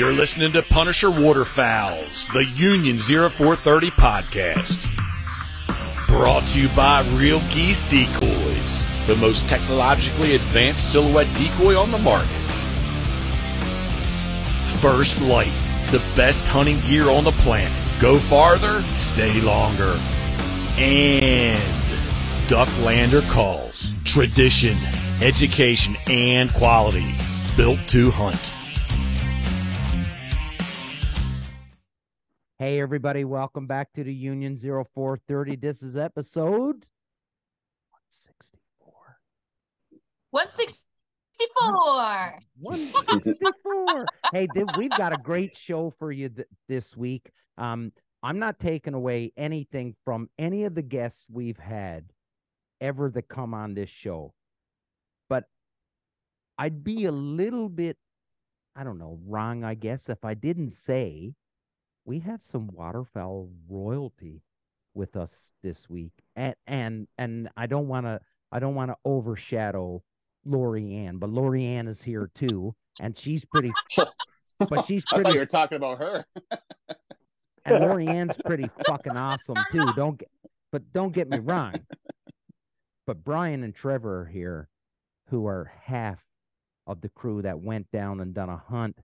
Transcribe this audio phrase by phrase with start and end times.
[0.00, 4.88] You're listening to Punisher Waterfowls, the Union 0430 podcast.
[6.06, 11.98] Brought to you by Real Geese Decoys, the most technologically advanced silhouette decoy on the
[11.98, 12.30] market.
[14.80, 15.52] First Lite,
[15.90, 17.70] the best hunting gear on the planet.
[18.00, 20.00] Go farther, stay longer.
[20.78, 21.62] And
[22.48, 24.78] Ducklander Calls, tradition,
[25.20, 27.14] education, and quality.
[27.54, 28.54] Built to hunt.
[32.60, 35.56] Hey, everybody, welcome back to the Union 0430.
[35.56, 36.84] This is episode
[37.88, 38.92] 164.
[40.28, 42.38] 164.
[42.60, 44.06] 164.
[44.34, 47.30] hey, th- we've got a great show for you th- this week.
[47.56, 47.92] Um,
[48.22, 52.12] I'm not taking away anything from any of the guests we've had
[52.82, 54.34] ever that come on this show,
[55.30, 55.44] but
[56.58, 57.96] I'd be a little bit,
[58.76, 61.32] I don't know, wrong, I guess, if I didn't say
[62.04, 64.42] we have some waterfowl royalty
[64.94, 68.20] with us this week, and and and I don't want to
[68.52, 70.02] I don't want to overshadow
[70.44, 73.72] Lori Ann, but Lori Ann is here too, and she's pretty,
[74.58, 76.24] but she's I thought pretty, you were talking about her.
[77.64, 79.86] and Lori Ann's pretty fucking awesome too.
[79.94, 80.28] Don't get,
[80.72, 81.74] but don't get me wrong.
[83.06, 84.68] But Bryan and Trevor are here,
[85.28, 86.20] who are half
[86.86, 88.96] of the crew that went down and done a hunt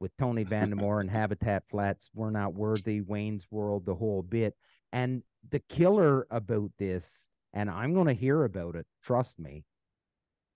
[0.00, 2.10] with Tony Vandemore and Habitat Flats.
[2.14, 4.56] We're not worthy, Wayne's World, the whole bit.
[4.92, 9.64] And the killer about this, and I'm going to hear about it, trust me,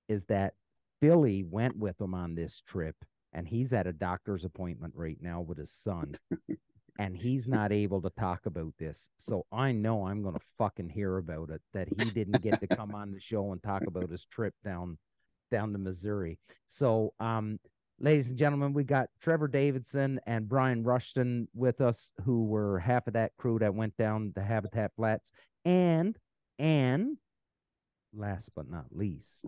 [0.08, 0.54] is that
[1.00, 2.96] Billy went with him on this trip,
[3.32, 6.14] and he's at a doctor's appointment right now with his son.
[6.98, 9.10] and he's not able to talk about this.
[9.16, 12.66] So I know I'm going to fucking hear about it that he didn't get to
[12.68, 14.98] come on the show and talk about his trip down
[15.50, 16.38] down to Missouri.
[16.68, 17.58] So um
[18.04, 23.06] ladies and gentlemen, we got Trevor Davidson and Bryan Rushton with us who were half
[23.06, 25.32] of that crew that went down the Habitat Flats
[25.64, 26.14] and
[26.58, 27.16] and
[28.14, 29.46] last but not least,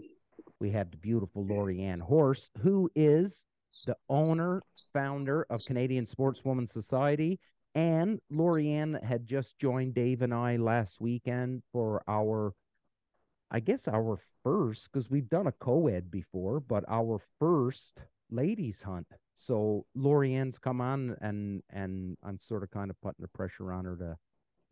[0.58, 3.46] we have the beautiful Lori Ann Horst who is
[3.84, 4.62] the owner,
[4.94, 7.38] founder of Canadian Sportswoman Society.
[7.74, 12.54] And Lori Ann had just joined Dave and I last weekend for our,
[13.50, 18.00] I guess, our first, because we've done a co ed before, but our first
[18.30, 19.06] ladies hunt.
[19.34, 23.72] So Lori Ann's come on and and I'm sort of kind of putting the pressure
[23.72, 24.16] on her to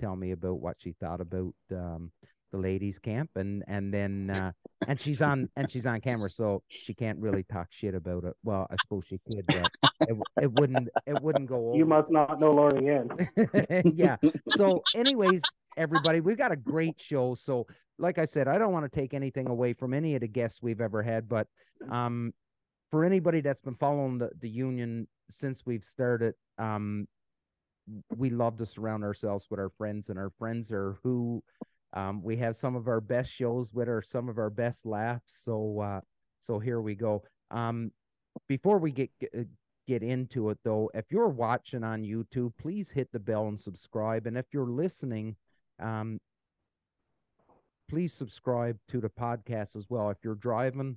[0.00, 2.10] tell me about what she thought about um,
[2.54, 4.52] the ladies camp and and then uh,
[4.86, 8.34] and she's on and she's on camera so she can't really talk shit about it
[8.44, 9.68] well i suppose she could but
[10.08, 13.08] it, it wouldn't it wouldn't go over You must not know Lori Ann.
[13.96, 14.16] yeah
[14.50, 15.42] so anyways
[15.76, 17.66] everybody we've got a great show so
[17.98, 20.60] like i said i don't want to take anything away from any of the guests
[20.62, 21.48] we've ever had but
[21.90, 22.32] um
[22.94, 27.08] for anybody that's been following the, the union since we've started um
[28.16, 31.42] we love to surround ourselves with our friends and our friends are who
[31.94, 35.40] um, we have some of our best shows with our some of our best laughs.
[35.44, 36.00] So uh,
[36.38, 37.24] so here we go.
[37.50, 37.90] Um,
[38.46, 39.48] before we get get-
[39.88, 44.26] get into it though, if you're watching on YouTube, please hit the bell and subscribe.
[44.26, 45.34] And if you're listening,
[45.78, 46.18] um,
[47.90, 50.10] please subscribe to the podcast as well.
[50.10, 50.96] If you're driving,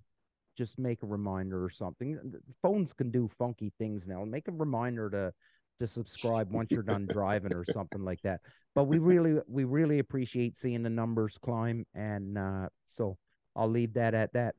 [0.58, 2.20] just make a reminder or something.
[2.62, 4.24] Phones can do funky things now.
[4.26, 5.34] Make a reminder to
[5.80, 8.42] to subscribe once you're done driving or something like that
[8.76, 13.18] but we really we really appreciate seeing the numbers climb and uh so
[13.56, 14.56] i'll leave that at that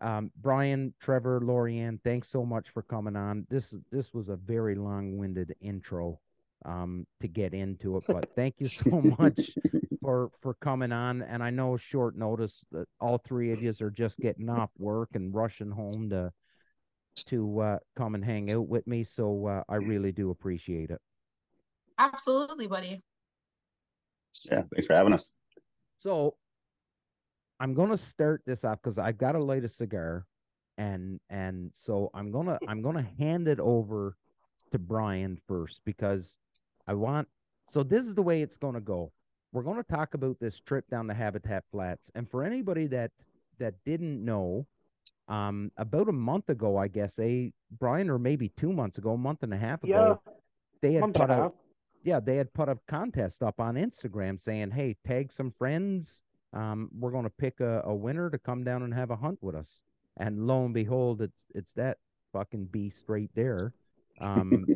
[0.00, 4.36] um bryan trevor Lori Ann thanks so much for coming on this this was a
[4.36, 6.20] very long-winded intro
[6.64, 9.54] um to get into it but thank you so much
[10.02, 13.90] for for coming on and i know short notice that all three of you are
[13.90, 16.32] just getting off work and rushing home to
[17.26, 21.00] to uh come and hang out with me so uh, i really do appreciate it
[21.98, 23.02] Absolutely, buddy.
[24.44, 25.32] Yeah, thanks for having us.
[25.98, 26.36] So
[27.58, 30.24] I'm gonna start this off because I've got to light a cigar,
[30.76, 34.16] and and so I'm gonna I'm gonna hand it over
[34.70, 36.36] to Bryan first because
[36.88, 37.28] I want.
[37.68, 39.12] So this is the way it's gonna go.
[39.52, 43.12] We're gonna talk about this trip down the Habitat Flats, and for anybody that
[43.58, 44.66] that didn't know,
[45.28, 49.18] um, about a month ago, I guess, a Bryan, or maybe two months ago, a
[49.18, 50.22] month and a half Yeah, ago,
[50.80, 51.54] they had put out
[52.04, 56.22] yeah, they had put a contest up on Instagram saying, "Hey, tag some friends.
[56.54, 59.38] Um, we're going to pick a, a winner to come down and have a hunt
[59.42, 59.82] with us."
[60.16, 61.98] And lo and behold, it's it's that
[62.32, 63.74] fucking beast right there,
[64.20, 64.66] um,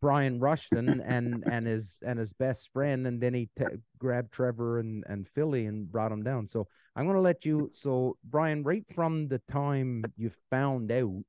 [0.00, 3.64] Bryan Rushton and and his and his best friend, and then he t-
[3.98, 6.48] grabbed Trevor and and Philly and brought them down.
[6.48, 6.66] So
[6.96, 7.70] I'm going to let you.
[7.74, 11.24] So Bryan, right from the time you found out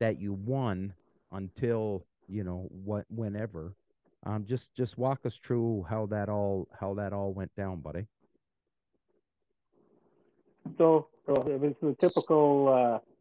[0.00, 0.94] that you won,
[1.32, 3.74] until you know what whenever.
[4.24, 8.06] Um, just just walk us through how that all how that all went down, buddy.
[10.78, 12.68] So, so it was the typical.
[12.68, 13.11] Uh,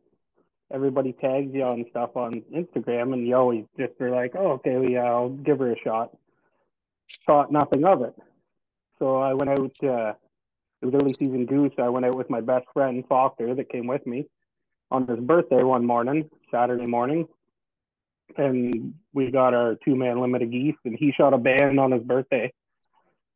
[0.73, 4.77] everybody tags you on stuff on Instagram, and you always just are like, "Oh, okay,
[4.77, 6.15] well, yeah, I'll give her a shot."
[7.25, 8.15] Thought nothing of it.
[8.99, 9.83] So I went out.
[9.83, 10.13] Uh,
[10.81, 11.73] it was early season goose.
[11.77, 14.25] I went out with my best friend Foster that came with me
[14.89, 17.27] on his birthday one morning, Saturday morning,
[18.37, 21.91] and we got our two man limit of geese, and he shot a band on
[21.91, 22.51] his birthday.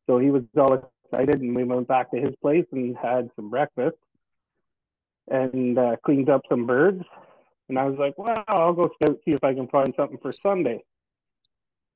[0.06, 3.50] So he was all excited, and we went back to his place and had some
[3.50, 3.96] breakfast
[5.28, 7.04] and uh, cleaned up some birds.
[7.68, 10.32] And I was like, well, I'll go scout, see if I can find something for
[10.32, 10.84] Sunday.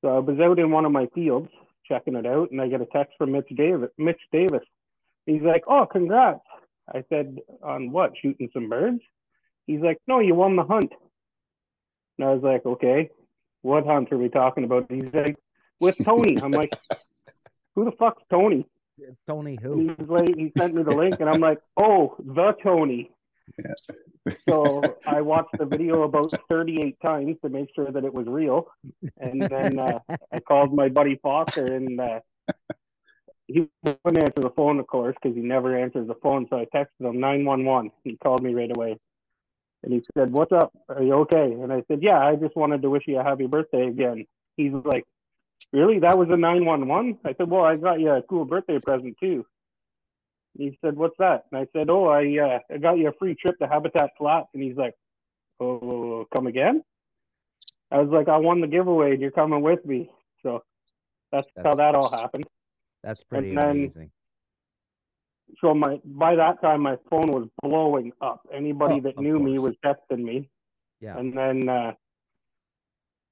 [0.01, 1.49] So I was out in one of my fields
[1.87, 3.89] checking it out, and I get a text from Mitch Davis.
[3.97, 4.63] Mitch Davis.
[5.25, 6.41] He's like, oh, congrats.
[6.93, 8.13] I said, on what?
[8.21, 9.01] Shooting some birds?
[9.67, 10.91] He's like, no, you won the hunt.
[12.17, 13.09] And I was like, okay,
[13.61, 14.91] what hunt are we talking about?
[14.91, 15.37] He's like,
[15.79, 16.37] with Tony.
[16.41, 16.73] I'm like,
[17.75, 18.65] who the fuck's Tony?
[19.27, 19.95] Tony who?
[19.97, 23.11] He's like, he sent me the link, and I'm like, oh, the Tony.
[24.47, 28.67] So I watched the video about 38 times to make sure that it was real,
[29.17, 29.99] and then uh,
[30.31, 32.19] I called my buddy Foster, and uh,
[33.47, 36.47] he wouldn't answer the phone, of course, because he never answers the phone.
[36.49, 37.91] So I texted him 911.
[38.03, 38.97] He called me right away,
[39.83, 40.71] and he said, "What's up?
[40.89, 43.47] Are you okay?" And I said, "Yeah, I just wanted to wish you a happy
[43.47, 44.25] birthday again."
[44.57, 45.05] He's like,
[45.73, 45.99] "Really?
[45.99, 49.45] That was a 911?" I said, "Well, I got you a cool birthday present too."
[50.57, 53.35] He said, "What's that?" And I said, "Oh, I uh, I got you a free
[53.35, 54.93] trip to Habitat Flats." And he's like,
[55.59, 56.83] "Oh, come again?"
[57.91, 60.09] I was like, "I won the giveaway, and you're coming with me."
[60.43, 60.63] So
[61.31, 62.45] that's, That's- how that all happened.
[63.03, 64.11] That's pretty then- amazing.
[65.59, 68.41] So my by that time, my phone was blowing up.
[68.53, 69.97] Anybody Oh, that knew me was course.
[70.11, 70.49] texting me.
[71.01, 71.17] Yeah.
[71.17, 71.91] And then uh,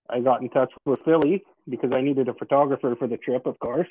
[0.10, 3.60] I got in touch with Philly because I needed a photographer for the trip, of
[3.60, 3.88] course.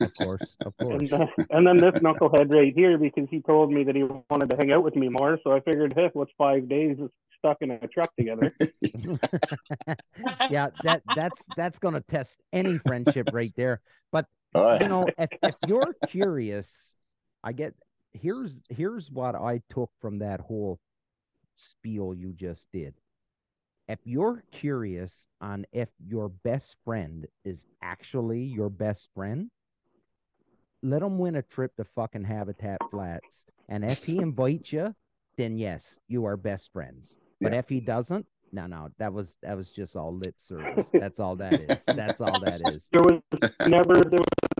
[0.00, 1.00] Of course, of course.
[1.00, 4.50] And, uh, and then this knucklehead right here because he told me that he wanted
[4.50, 5.38] to hang out with me more.
[5.44, 6.96] So I figured, hey, what's five days
[7.38, 8.52] stuck in a truck together?
[10.50, 13.80] yeah, that that's that's gonna test any friendship right there.
[14.12, 16.96] But Oh, you know, if if you're curious,
[17.44, 17.74] I get
[18.12, 20.80] here's here's what I took from that whole
[21.56, 22.94] spiel you just did.
[23.88, 29.50] If you're curious on if your best friend is actually your best friend,
[30.82, 33.46] let him win a trip to fucking Habitat Flats.
[33.68, 34.94] And if he invites you,
[35.38, 37.16] then yes, you are best friends.
[37.40, 37.60] But Yeah.
[37.60, 40.88] if he doesn't, no, no, that was that was just all lip service.
[40.92, 41.82] That's all that is.
[41.86, 42.88] That's all that is.
[42.92, 43.20] There was
[43.66, 44.50] never there was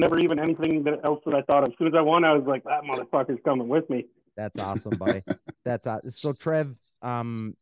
[0.00, 1.70] never even anything that else that I thought of.
[1.72, 4.06] As soon as I won, I was like, that motherfucker's coming with me.
[4.36, 5.22] That's awesome, buddy.
[5.64, 6.74] That's aw- so Trev.
[7.02, 7.56] Um,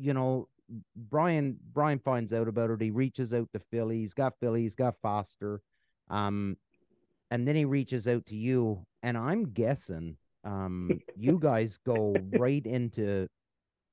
[0.00, 0.48] you know,
[0.96, 1.58] Bryan.
[1.72, 2.80] Bryan finds out about it.
[2.80, 3.98] He reaches out to Philly.
[3.98, 4.62] He's got Philly.
[4.62, 5.60] He's got Foster.
[6.08, 6.56] Um,
[7.30, 8.84] and then he reaches out to you.
[9.02, 13.28] And I'm guessing, um, you guys go right into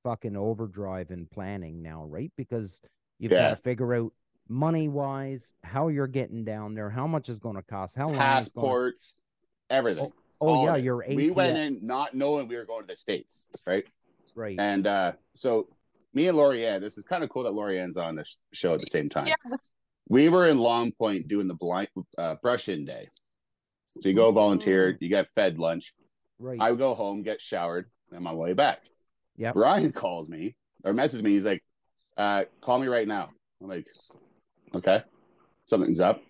[0.04, 2.32] fucking overdrive and planning now, right?
[2.36, 2.80] Because
[3.18, 4.12] you've got to figure out
[4.48, 8.12] money wise how you're getting down there, how much is going to cost, how long
[8.12, 9.18] it's gonna- passports,
[9.70, 10.12] everything.
[10.40, 11.04] Oh all yeah, you're.
[11.04, 13.84] your We went in not knowing we were going to the states, right?
[14.36, 14.56] right.
[14.58, 15.68] And uh, so
[16.18, 18.36] me and Lori Ann, this is kind of cool that Lori Ann's on the sh-
[18.52, 19.28] show at the same time.
[19.28, 19.36] Yeah.
[20.08, 23.08] We were in Long Point doing the blind uh, brush in day.
[24.00, 25.94] So you go volunteer, you get fed lunch.
[26.40, 26.60] right.
[26.60, 28.84] I go home, get showered, and my way back.
[29.36, 29.52] Yeah.
[29.52, 31.30] Bryan calls me or messages me.
[31.30, 31.62] He's like,
[32.16, 33.86] uh, "Call me right now." I'm like,
[34.74, 35.02] "Okay,
[35.66, 36.20] something's up."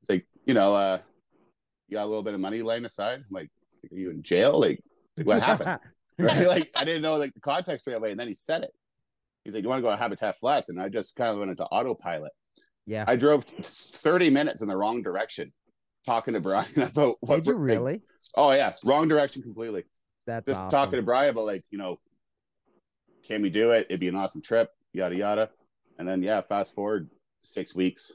[0.00, 0.98] It's like, you know, uh,
[1.88, 3.18] you got a little bit of money laying aside.
[3.20, 3.50] I'm like,
[3.92, 4.58] "Are you in jail?
[4.58, 4.82] Like,
[5.16, 5.78] like what happened?"
[6.18, 6.46] right?
[6.48, 8.72] Like I didn't know like the context right away, and then he said it.
[9.44, 11.50] He's like, "You want to go to Habitat Flats?" And I just kind of went
[11.50, 12.32] into autopilot.
[12.86, 13.04] yeah.
[13.06, 15.52] I drove 30 minutes in the wrong direction,
[16.06, 17.36] talking to Bryan about what.
[17.36, 18.02] Did you like- really?
[18.36, 19.84] oh yeah, wrong direction completely.
[20.26, 20.70] That's Just awesome.
[20.70, 21.98] talking to Bryan about like you know,
[23.26, 23.86] can we do it?
[23.88, 25.50] It'd be an awesome trip, yada yada.
[25.98, 27.10] And then yeah, fast forward
[27.42, 28.12] six weeks.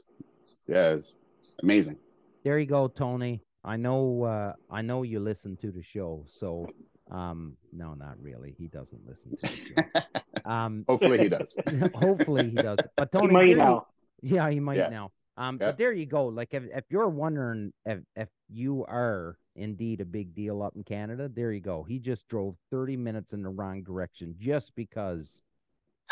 [0.68, 1.14] Yeah, it's
[1.62, 1.96] amazing.
[2.44, 3.42] There you go, Tony.
[3.64, 4.22] I know.
[4.22, 6.24] Uh, I know you listen to the show.
[6.28, 6.66] So,
[7.10, 8.54] um, no, not really.
[8.56, 10.20] He doesn't listen to the show.
[10.46, 11.56] Um, Hopefully he does.
[11.94, 12.78] hopefully he does.
[12.96, 13.86] But He Tony, might you- now.
[14.22, 14.88] yeah, he might Yeah.
[14.88, 15.12] now.
[15.36, 15.68] Um, Yeah.
[15.68, 16.26] but there you go.
[16.28, 20.84] Like if if you're wondering if if you are indeed a big deal up in
[20.84, 21.82] Canada, there you go.
[21.82, 25.42] He just drove 30 minutes in the wrong direction just because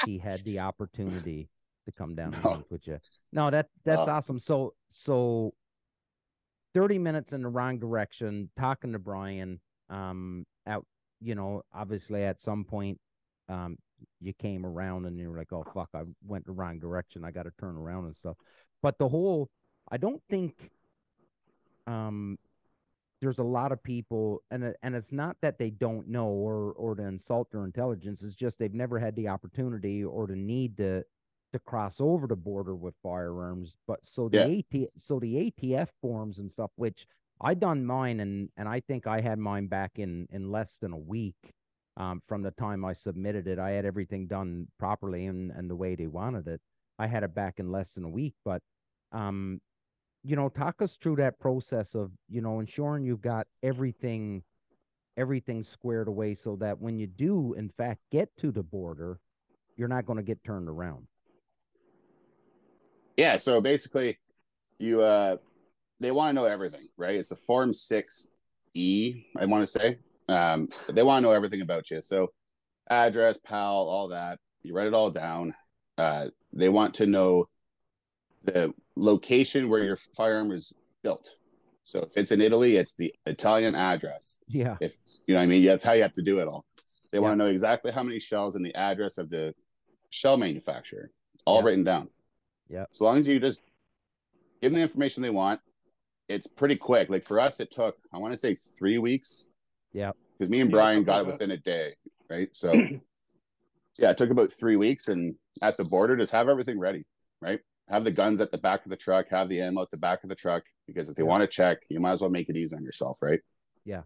[0.05, 1.49] he had the opportunity
[1.87, 2.51] to come down and No.
[2.51, 2.99] hunt with you.
[3.33, 4.13] No, that that's Oh.
[4.13, 4.41] awesome.
[4.41, 5.55] So so
[6.75, 9.61] 30 minutes in the wrong direction, talking to Bryan,
[9.91, 10.85] um, out,
[11.21, 13.01] you know, obviously at some point,
[13.49, 13.79] um,
[14.21, 17.25] you came around and you're like, oh fuck, I went the wrong direction.
[17.25, 18.37] I got to turn around and stuff.
[18.83, 19.51] But the whole,
[19.91, 20.71] I don't think,
[21.87, 22.39] um,
[23.21, 26.95] there's a lot of people, and and it's not that they don't know or or
[26.95, 28.23] to insult their intelligence.
[28.23, 31.05] It's just they've never had the opportunity or the need to
[31.53, 33.77] to cross over the border with firearms.
[33.87, 37.07] But so the AT so the ATF forms and stuff, which
[37.41, 40.93] I done mine and and I think I had mine back in in less than
[40.93, 41.55] a week
[41.97, 43.59] um, from the time I submitted it.
[43.59, 46.61] I had everything done properly and and the way they wanted it.
[46.99, 48.63] I had it back in less than a week, but
[49.13, 49.61] um,
[50.23, 54.43] you know, talk us through that process of you know ensuring you've got everything
[55.17, 59.21] everything squared away so that when you do in fact get to the border,
[59.77, 61.07] you're not going to get turned around.
[63.17, 63.37] Yeah.
[63.37, 64.19] So basically,
[64.79, 65.37] you uh,
[66.01, 67.15] they want to know everything, right?
[67.15, 68.27] It's a Form Six
[68.75, 69.99] E, I want to say.
[70.29, 72.01] Um, but they want to know everything about you.
[72.01, 72.29] So
[72.89, 74.39] address, PAL, all that.
[74.63, 75.55] You write it all down.
[75.99, 77.49] Uh, they want to know
[78.45, 81.31] the location where your firearm is built.
[81.85, 84.39] So if it's in Italy, it's the Italian address.
[84.49, 84.77] Yeah.
[84.81, 86.65] If you know what I mean, that's how you have to do it all.
[87.13, 89.55] They want to know exactly how many shells and the address of the
[90.11, 91.11] shell manufacturer.
[91.35, 91.67] It's all Yeah.
[91.67, 92.09] written down.
[92.69, 92.87] Yeah.
[92.91, 93.61] As long as you just
[94.63, 95.61] give them the information they want,
[96.29, 97.11] it's pretty quick.
[97.11, 99.47] Like for us, it took I want to say three weeks.
[99.95, 100.11] Yeah.
[100.39, 101.95] Because me and Bryan something got it within a day,
[102.29, 102.49] right?
[102.53, 102.73] So
[103.99, 107.05] yeah, it took about three weeks, and at the border, just have everything ready,
[107.41, 107.61] right?
[107.89, 110.25] Have the guns at the back of the truck, have the ammo at the back
[110.25, 111.29] of the truck, because if they Yeah.
[111.29, 113.41] want to check, you might as well make it easy on yourself, right?
[113.85, 114.03] Yeah.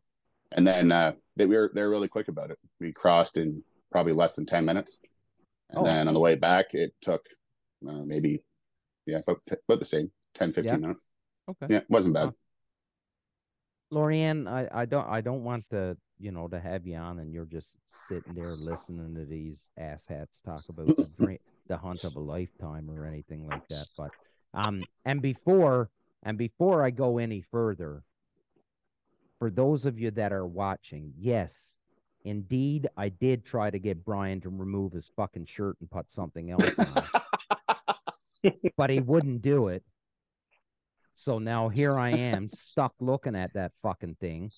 [0.53, 2.59] And then uh, they were they're really quick about it.
[2.81, 5.01] We crossed in probably less than ten minutes,
[5.71, 5.85] and Oh.
[5.85, 7.25] then on the way back, it took
[7.89, 8.43] uh, maybe
[9.07, 10.77] yeah about, about the same 10, 15 Yeah.
[10.79, 11.07] minutes.
[11.49, 11.67] Okay.
[11.71, 12.35] Yeah, it wasn't bad.
[13.91, 17.19] Lori Ann, I, I don't I don't want to you know to have you on
[17.21, 17.77] and you're just
[18.09, 22.91] sitting there listening to these asshats talk about the dream, the hunt of a lifetime
[22.91, 23.87] or anything like that.
[23.97, 24.11] But
[24.55, 25.91] um and before
[26.23, 28.03] and before I go any further,
[29.39, 31.79] for those of you that are watching, yes,
[32.25, 36.51] indeed I did try to get Bryan to remove his fucking shirt and put something
[36.51, 38.53] else on.
[38.77, 39.83] but he wouldn't do it.
[41.19, 44.53] So now here I am stuck looking at that fucking thing.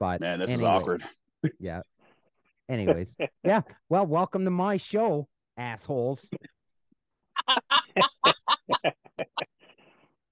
[0.00, 1.04] But Man, this is awkward.
[1.60, 1.82] Yeah.
[2.68, 3.14] Anyways,
[3.44, 3.60] yeah.
[3.88, 6.28] Well, welcome to my show, assholes.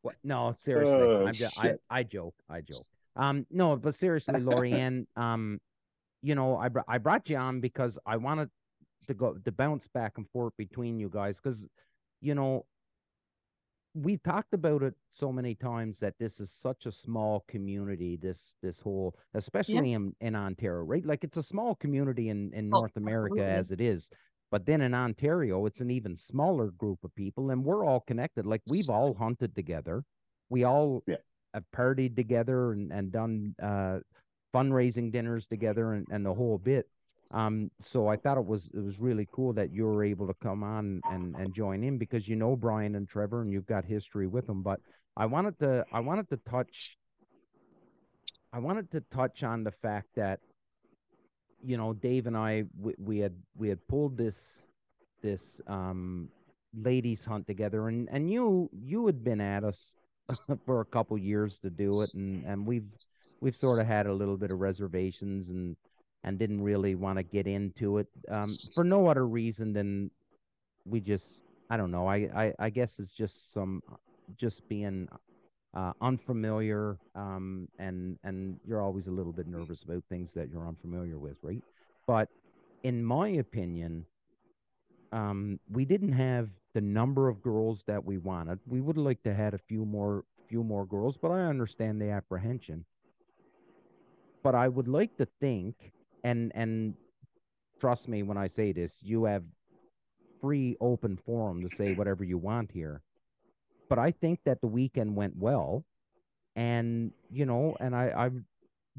[0.03, 0.17] what?
[0.25, 0.95] No, seriously.
[0.95, 1.75] Oh, I'm just, I.
[1.89, 2.35] I joke.
[2.51, 2.85] I joke.
[3.15, 5.61] Um, no, but seriously, Lori Ann, um,
[6.23, 8.51] you know, I br- I brought you on because I wanted
[9.07, 11.69] to go to bounce back and forth between you guys because,
[12.21, 12.67] you know,
[13.95, 18.57] we've talked about it so many times that this is such a small community this
[18.63, 21.05] this whole especially in, in ontario right?
[21.05, 23.45] Like it's a small community in in Oh, north america absolutely.
[23.45, 24.11] as it is
[24.51, 28.47] but then in ontario it's an even smaller group of people and we're all connected.
[28.47, 30.05] Like we've all hunted together.
[30.51, 31.17] We all Yeah.
[31.55, 34.01] have partied together and, and done uh
[34.55, 36.89] fundraising dinners together and, and the whole bit
[37.31, 40.35] um, so I thought it was it was really cool that you were able to
[40.43, 43.85] come on and and join in because you know Bryan and Trevor and you've got
[43.85, 44.63] history with them.
[44.63, 44.81] But
[45.17, 46.97] I wanted to I wanted to touch
[48.53, 50.41] I wanted to touch on the fact that
[51.63, 54.65] you know Dave and I we, we had we had pulled this
[55.23, 56.29] this um
[56.81, 59.97] ladies hunt together and and you you had been at us
[60.65, 62.89] for a couple years to do it and and we've
[63.41, 65.77] we've sort of had a little bit of reservations and
[66.25, 70.11] and didn't really want to get into it um, for no other reason than
[70.85, 73.83] we just I don't know I, I I guess it's just some
[74.37, 75.09] just being
[75.75, 80.67] uh, unfamiliar um, and and you're always a little bit nervous about things that you're
[80.67, 81.63] unfamiliar with right?
[82.07, 82.29] But
[82.83, 84.05] in my opinion
[85.13, 88.59] um, we didn't have the number of girls that we wanted.
[88.67, 92.11] We would liked to had a few more few more girls but I understand the
[92.11, 92.85] apprehension.
[94.43, 95.93] But I would like to think
[96.29, 96.95] and and
[97.81, 99.45] trust me when I say this, you have
[100.41, 103.03] free open forum to say whatever you want here.
[103.89, 105.85] But I think that the weekend went well,
[106.55, 108.45] and you know, and I I'm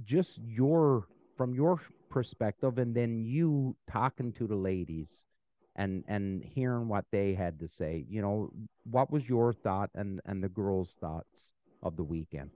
[0.03, 1.07] just your
[1.37, 5.25] from your perspective, and then you talking to the ladies,
[5.75, 8.05] and and hearing what they had to say.
[8.09, 8.51] You know,
[8.89, 12.51] what was your thought and and the girls' thoughts of the weekend?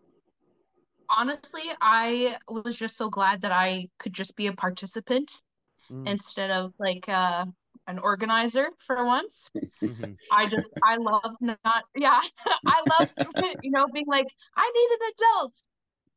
[1.15, 5.41] Honestly, I was just so glad that I could just be a participant
[5.89, 7.46] Mm, instead of like uh,
[7.88, 9.51] an organizer for once.
[9.82, 10.17] mhm.
[10.32, 12.22] I just, I love not, yeah,
[12.65, 13.10] I love,
[13.62, 15.55] you know, being like, I need an adult.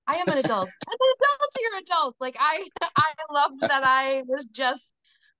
[0.06, 0.74] I am an adult.
[0.88, 2.16] I'm an adult, you're an adult.
[2.20, 4.94] Like I, I loved that I was just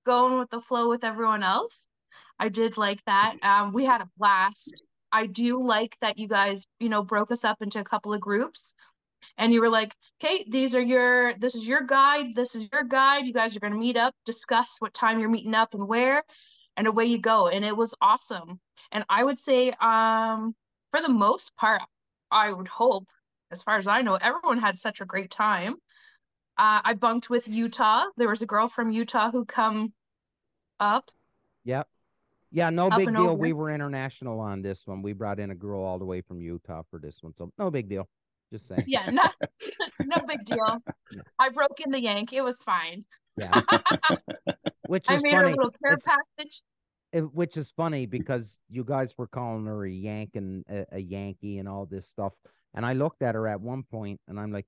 [0.04, 1.88] going with the flow with everyone else.
[2.38, 3.36] I did like that.
[3.42, 4.82] Um, we had a blast.
[5.12, 8.20] I do like that you guys, you know, broke us up into a couple of
[8.20, 8.74] groups
[9.38, 12.84] and you were like, okay, these are your, this is your guide, this is your
[12.84, 13.26] guide.
[13.26, 16.22] You guys are going to meet up, discuss what time you're meeting up and where,
[16.76, 17.48] and away you go.
[17.48, 18.60] And it was awesome.
[18.92, 20.54] And I would say, um,
[20.90, 21.82] for the most part,
[22.30, 23.06] I would hope,
[23.50, 25.74] as far as I know, everyone had such a great time.
[26.58, 28.06] Uh, I bunked with Utah.
[28.16, 29.92] There was a girl from Utah who come
[30.80, 31.10] up.
[31.64, 31.86] Yep.
[32.50, 33.28] Yeah, no big deal.
[33.28, 33.34] over.
[33.34, 35.02] We were international on this one.
[35.02, 37.70] We brought in a girl all the way from Utah for this one, so no
[37.70, 38.08] big deal.
[38.52, 38.84] Just saying.
[38.86, 39.22] Yeah, no,
[40.04, 40.78] no big deal.
[41.10, 41.20] Yeah.
[41.38, 42.32] I broke in the yank.
[42.32, 43.04] It was fine.
[43.36, 43.60] Yeah.
[44.86, 46.04] Which I made her a little care It's-
[46.36, 46.62] package.
[47.12, 50.98] it- which is funny because you guys were calling her a Yank and a, a
[51.00, 52.32] Yankee and all this stuff.
[52.74, 54.66] And I looked at her at one point and I'm like,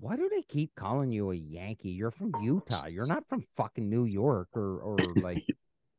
[0.00, 1.90] why do they keep calling you a Yankee?
[1.90, 2.86] You're from Utah.
[2.86, 5.44] You're not from fucking New York or or like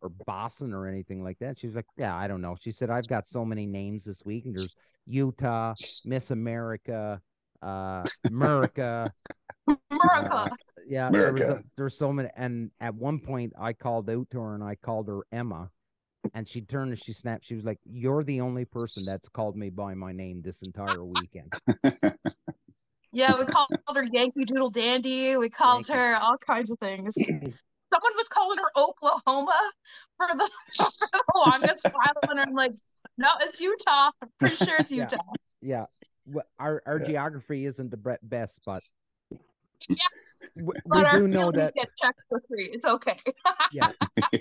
[0.03, 1.57] or Boston or anything like that.
[1.57, 2.55] She was like, yeah, I don't know.
[2.61, 4.75] She said, I've got so many names this week, and there's
[5.07, 5.73] Utah,
[6.05, 7.21] Miss America,
[7.61, 9.11] uh, America,
[9.89, 10.51] America.
[10.87, 11.63] yeah, there was a, America.
[11.77, 15.07] there's so many, and at one point I called out to her and I called
[15.07, 15.69] her Emma,
[16.33, 17.45] and she turned and she snapped.
[17.45, 21.03] She was like, "You're the only person that's called me by my name this entire
[21.03, 21.53] weekend."
[23.15, 25.37] Yeah, we called her Yankee Doodle Dandy.
[25.37, 25.99] We called Yankee.
[25.99, 27.13] her all kinds of things.
[27.93, 29.59] Someone was calling her Oklahoma
[30.17, 30.49] for the,
[30.99, 32.71] for the longest while, and I'm like,
[33.19, 34.09] no, it's Utah.
[34.21, 35.17] I'm pretty sure it's Utah.
[35.61, 35.85] Yeah,
[36.33, 37.05] Wh- our our Yeah.
[37.05, 38.81] geography isn't the best, but
[39.87, 39.95] Yeah.
[40.55, 41.73] we, we But our do know that.
[41.75, 42.69] get checked for free.
[42.73, 43.19] It's okay.
[43.71, 43.91] Yeah,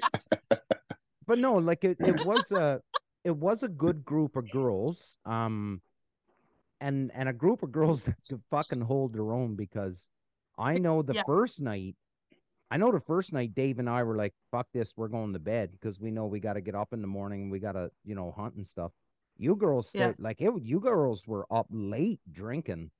[1.27, 2.81] but no, like it, it was a
[3.25, 5.19] it was a good group of girls.
[5.27, 5.83] Um,
[6.81, 10.03] and and a group of girls that could fucking hold their own because
[10.59, 11.23] I know the Yeah.
[11.27, 11.95] first night,
[12.73, 15.39] I know the first night Dave and I were like, "Fuck this, we're going to
[15.39, 17.91] bed" because we know we got to get up in the morning, we got to
[18.03, 18.93] you know hunt and stuff.
[19.37, 20.13] You girls, Yeah.
[20.13, 22.91] stayed, like it, you girls were up late drinking.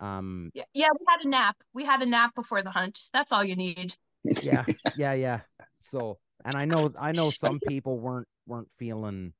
[0.00, 1.56] Um, Yeah, yeah, we had a nap.
[1.72, 2.98] We had a nap before the hunt.
[3.12, 3.94] That's all you need.
[4.42, 4.64] yeah,
[4.96, 5.40] yeah, yeah.
[5.78, 9.34] So, and I know, I know some people weren't weren't feeling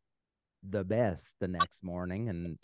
[0.62, 2.56] the best the next morning, and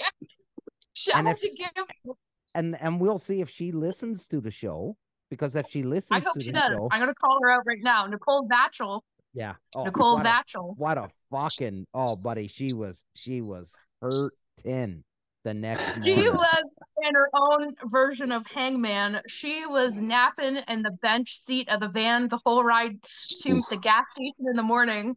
[0.94, 2.14] Shout And out if- to give.
[2.54, 4.96] and and we'll see if she listens to the show
[5.30, 6.68] because if she listens I hope she does.
[6.68, 8.06] show, I'm gonna call her out right now.
[8.06, 9.00] Nicole Vatchel.
[9.34, 10.74] yeah, oh, Nicole what a, Vatchel.
[10.76, 15.04] what a fucking oh, buddy, she was she was hurting
[15.44, 16.34] the next She morning.
[16.34, 16.64] was
[17.06, 19.20] in her own version of Hangman.
[19.28, 22.96] She was napping in the bench seat of the van the whole ride
[23.42, 25.16] to the gas station in the morning.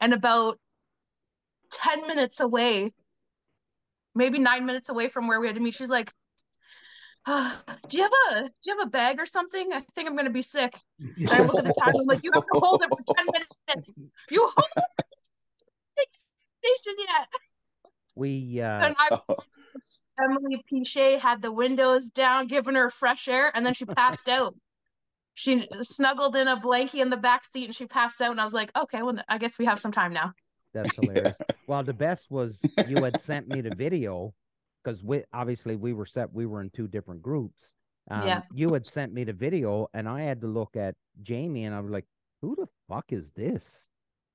[0.00, 0.58] And about
[1.72, 2.92] 10 minutes away,
[4.14, 6.12] maybe nine minutes away from where we had to meet, she's like,
[7.26, 9.72] "Ah, do you have a do you have a bag or something?
[9.72, 10.78] I think I'm gonna be sick.
[10.98, 13.26] And I look at the time, I'm like, you have to hold it for 10
[13.32, 13.92] minutes.
[14.30, 15.06] You hold it
[16.66, 17.28] station yet.
[18.14, 19.18] we uh, And I
[20.22, 24.54] Emily Pichet had the windows down, giving her fresh air, and then she passed out.
[25.34, 28.30] She snuggled in a blankie in the back seat and she passed out.
[28.30, 30.32] And I was like, okay, well, I guess we have some time now.
[30.72, 31.36] That's hilarious.
[31.66, 32.58] Well, the best was
[32.88, 34.32] you had sent me the video
[34.86, 36.32] because we obviously we were set.
[36.32, 37.74] We were in two different groups.
[38.10, 38.42] Um, Yeah.
[38.54, 41.80] You had sent me the video, and I had to look at Jamie, and I
[41.80, 42.06] was like,
[42.42, 43.88] "Who the fuck is this?"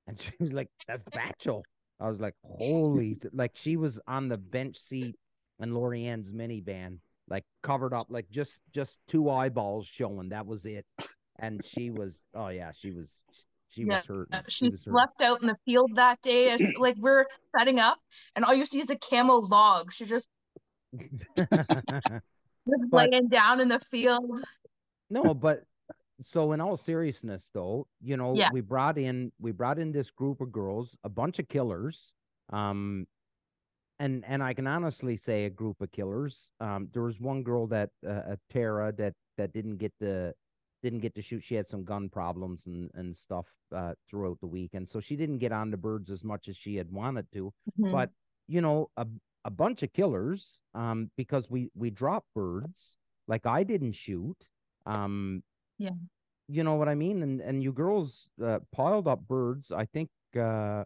[0.06, 1.62] And she was like, "That's Batchel."
[2.00, 5.16] I was like, "Holy!" Like she was on the bench seat
[5.60, 10.28] in Lori Ann's minivan, like covered up, like just just two eyeballs showing.
[10.30, 10.84] That was it.
[11.38, 13.24] And she was, oh yeah, she was,
[13.70, 14.28] she Yeah, was hurt.
[14.32, 14.92] Uh, She She was hurt.
[14.92, 16.50] slept out in the field that day.
[16.50, 17.24] As, like we're
[17.56, 17.98] setting up,
[18.36, 19.92] and all you see is a camo log.
[19.92, 20.28] She just
[20.92, 24.44] was But- laying down in the field.
[25.10, 25.64] no, but
[26.22, 28.50] so in all seriousness though, you know, Yeah.
[28.52, 32.14] we brought in we brought in this group of girls, a bunch of killers.
[32.50, 33.06] Um
[33.98, 36.52] and and I can honestly say a group of killers.
[36.60, 40.34] Um there was one girl that uh, uh, Tara that that didn't get the
[40.82, 41.42] didn't get to shoot.
[41.44, 45.16] She had some gun problems and and stuff uh throughout the week, and So she
[45.16, 47.90] didn't get on the birds as much as she had wanted to Mhm.
[47.92, 48.10] but
[48.46, 49.06] you know a
[49.44, 54.36] a bunch of killers um because we we drop birds like I didn't shoot
[54.86, 55.42] um
[55.78, 55.90] Yeah.
[56.48, 60.10] you know what I mean and and you girls uh, piled up birds I think
[60.36, 60.84] uh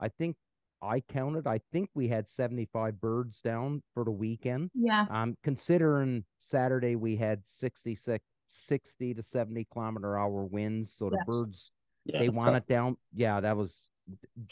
[0.00, 0.36] I think
[0.82, 6.24] I counted I think we had 75 birds down for the weekend yeah, um considering
[6.38, 11.26] Saturday we had 66 60 to 70 kilometer hour winds so the Yes.
[11.26, 11.72] birds
[12.04, 12.62] Yeah, they it's want tough.
[12.64, 12.96] it down.
[13.14, 13.88] Yeah, that was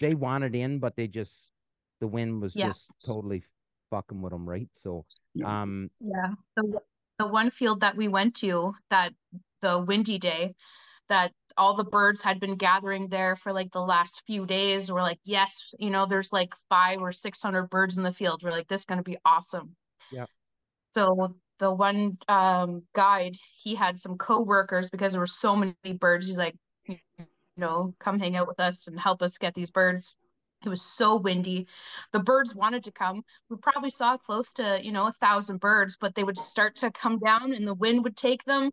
[0.01, 1.51] they wanted in, but they just
[2.03, 2.71] the wind was Yeah.
[2.71, 3.45] just totally
[3.91, 4.69] fucking with them, right?
[4.75, 5.63] So, Yeah.
[5.63, 6.35] um, yeah.
[6.57, 6.83] The
[7.19, 9.15] the one field that we went to that
[9.61, 10.55] the windy day,
[11.09, 14.91] that all the birds had been gathering there for like the last few days.
[14.91, 18.43] We're like, yes, you know, there's like five or six hundred birds in the field.
[18.43, 19.77] We're like, this is gonna be awesome.
[20.11, 20.27] Yeah.
[20.95, 26.27] So the one um guide, he had some co-workers because there were so many birds.
[26.27, 26.57] He's like,
[26.89, 26.99] you
[27.57, 30.17] know, come hang out with us and help us get these birds.
[30.65, 31.67] It was so windy.
[32.13, 33.25] The birds wanted to come.
[33.49, 36.91] We probably saw close to, you know, a thousand birds, but they would start to
[36.91, 38.71] come down and the wind would take them.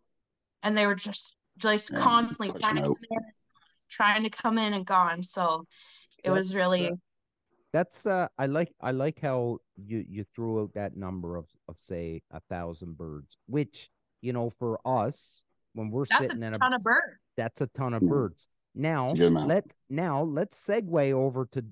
[0.64, 3.20] And they were just just Yeah, constantly trying to, come in,
[3.90, 5.24] trying to come in and gone.
[5.24, 5.66] So
[6.24, 6.96] it was really uh,
[7.72, 11.78] That's uh I like I like how you you threw out that number of of
[11.80, 13.90] say a thousand birds, which
[14.22, 17.20] you know for us when we're that's sitting a in a ton of birds.
[17.38, 18.10] that's a ton of Yeah.
[18.10, 18.48] birds.
[18.76, 21.66] Now It's a let now let's segue over to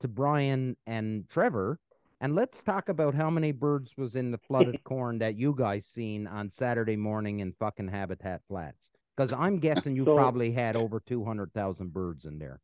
[0.00, 1.78] to Bryan and Trevor
[2.20, 5.86] and let's talk about how many birds was in the flooded corn that you guys
[5.86, 8.90] seen on Saturday morning in fucking Habitat Flats.
[9.16, 12.60] Because I'm guessing you So- probably had over two hundred thousand birds in there.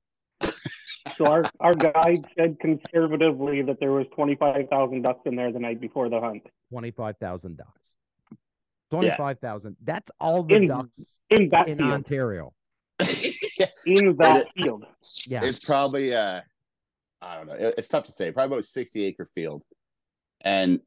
[1.16, 5.81] So our, our guide said conservatively that there was 25,000 ducks in there the night
[5.81, 6.42] before the hunt.
[6.70, 7.81] Twenty-five thousand ducks.
[8.90, 9.76] Twenty-five thousand.
[9.83, 11.92] That's all the In- ducks In that in field.
[11.92, 12.52] Ontario.
[13.85, 14.85] In that field.
[15.26, 15.42] Yeah.
[15.44, 16.42] It's probably uh
[17.20, 17.54] I don't know.
[17.54, 18.31] It- it's tough to say.
[18.31, 19.62] Probably about a 60 acre field.
[20.40, 20.81] And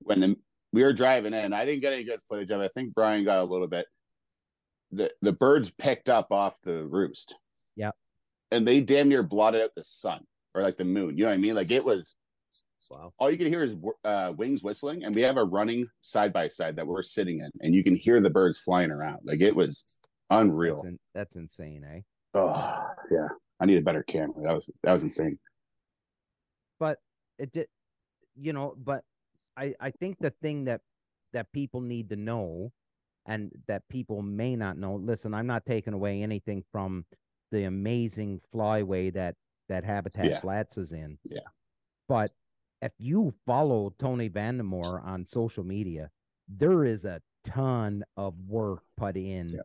[0.00, 0.36] when the,
[0.72, 2.64] we were driving in, I didn't get any good footage of it.
[2.64, 3.86] I think Bryan got a little bit.
[4.92, 7.36] The the birds picked up off the roost.
[7.76, 7.94] Yep.
[8.50, 11.16] And they damn near blotted out the sun or like the moon.
[11.16, 11.54] You know what I mean?
[11.54, 12.16] Like it was
[12.90, 13.12] Wow.
[13.18, 16.48] all you can hear is uh, wings whistling, and we have a running side by
[16.48, 19.20] side that we're sitting in, and you can hear the birds flying around.
[19.24, 19.84] Like it was
[20.28, 20.82] unreal.
[20.82, 22.00] That's, in, that's insane, eh?
[22.34, 23.28] Oh yeah,
[23.60, 24.34] I need a better camera.
[24.42, 25.38] That was that was insane.
[27.40, 27.66] But it did
[28.36, 29.02] you know but
[29.56, 30.80] i i think the thing that
[31.32, 32.70] that people need to know
[33.26, 37.04] and that people may not know listen i'm not taking away anything from
[37.50, 39.34] the amazing flyway that
[39.68, 40.40] that habitat Yeah.
[40.40, 41.40] flats is in Yeah.
[42.08, 42.30] but
[42.82, 46.10] if you follow tony vandemore on social media
[46.48, 49.60] there is a ton of work put in Yeah.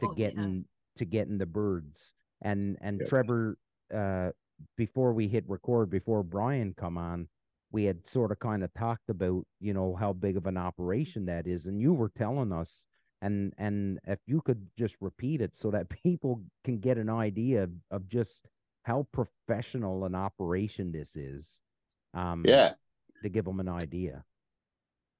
[0.00, 0.14] to Oh, yeah.
[0.16, 0.64] getting
[0.96, 3.08] to getting the birds and and Yep.
[3.08, 3.58] trevor
[3.92, 4.30] uh
[4.76, 7.28] before we hit record before bryan come on
[7.72, 11.26] we had sort of kind of talked about you know how big of an operation
[11.26, 12.86] that is and you were telling us
[13.22, 17.64] and and if you could just repeat it so that people can get an idea
[17.64, 18.46] of, of just
[18.84, 21.62] how professional an operation this is
[22.14, 22.74] um Yeah.
[23.22, 24.24] to give them an idea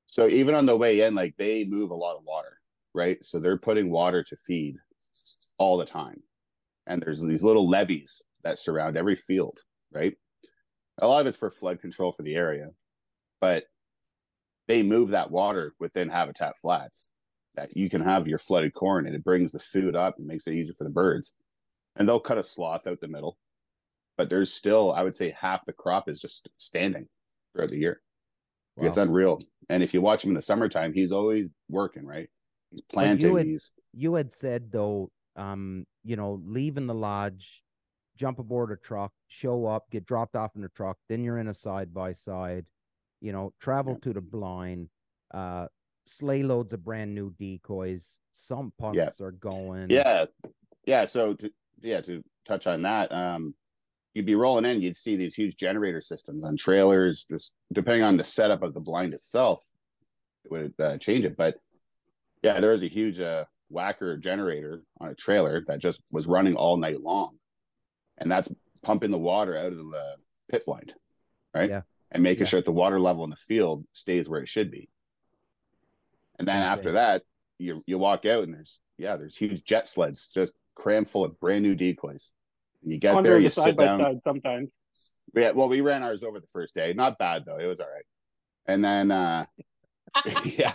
[0.07, 2.61] So even on the way in, like they move a lot of water,
[2.95, 3.19] right?
[3.25, 4.77] So they're putting water to feed
[5.59, 6.23] all the time,
[6.87, 9.61] and there's these little levees that surround every field,
[9.93, 10.15] right?
[11.01, 12.69] A lot of it's for flood control for the area,
[13.41, 13.65] but
[14.69, 17.11] they move that water within habitat flats
[17.57, 20.47] that you can have your flooded corn and it brings the food up and makes
[20.47, 21.35] it easier for the birds.
[21.97, 23.39] And they'll cut a swath out the middle,
[24.17, 27.07] but there's still, I would say, half the crop is just standing
[27.53, 28.01] throughout the year.
[28.81, 29.39] It's unreal.
[29.69, 32.29] And if you watch him in the summertime, he's always working, right?
[32.71, 33.37] He's planting.
[33.37, 37.63] had- he's you had said though um you know leaving the lodge
[38.17, 41.49] jump aboard a truck show up get dropped off in the truck then you're in
[41.49, 42.65] a side by side
[43.21, 43.99] you know travel Yeah.
[44.05, 44.89] to the blind
[45.33, 45.67] uh
[46.07, 50.27] sleigh loads of brand new decoys some punks are going yeah,
[50.87, 51.07] yeah.
[51.07, 51.51] So to,
[51.81, 53.55] yeah, to touch on that, um,
[54.13, 57.25] you'd be rolling in, you'd see these huge generator systems on trailers.
[57.25, 59.63] Just depending on the setup of the blind itself,
[60.45, 61.37] it would uh, change it.
[61.37, 61.57] But
[62.43, 66.55] yeah, there was a huge uh, Wacker generator on a trailer that just was running
[66.57, 67.37] all night long,
[68.19, 68.49] and that's
[68.83, 70.17] pumping the water out of the
[70.49, 70.95] pit blind,
[71.55, 71.71] right?
[71.71, 71.83] Yeah.
[72.11, 72.49] And making Yeah.
[72.49, 74.89] sure that the water level in the field stays where it should be.
[76.39, 77.23] And then after that,
[77.59, 81.39] you you walk out and there's yeah, there's huge jet sleds just crammed full of
[81.41, 82.33] brand new decoys.
[82.83, 84.01] And you get there, you side sit by down.
[84.01, 84.71] side sometimes.
[85.35, 86.93] Yeah, well, we ran ours over the first day.
[86.93, 88.05] Not bad though; it was all right.
[88.67, 89.47] And then, uh
[90.45, 90.75] yeah,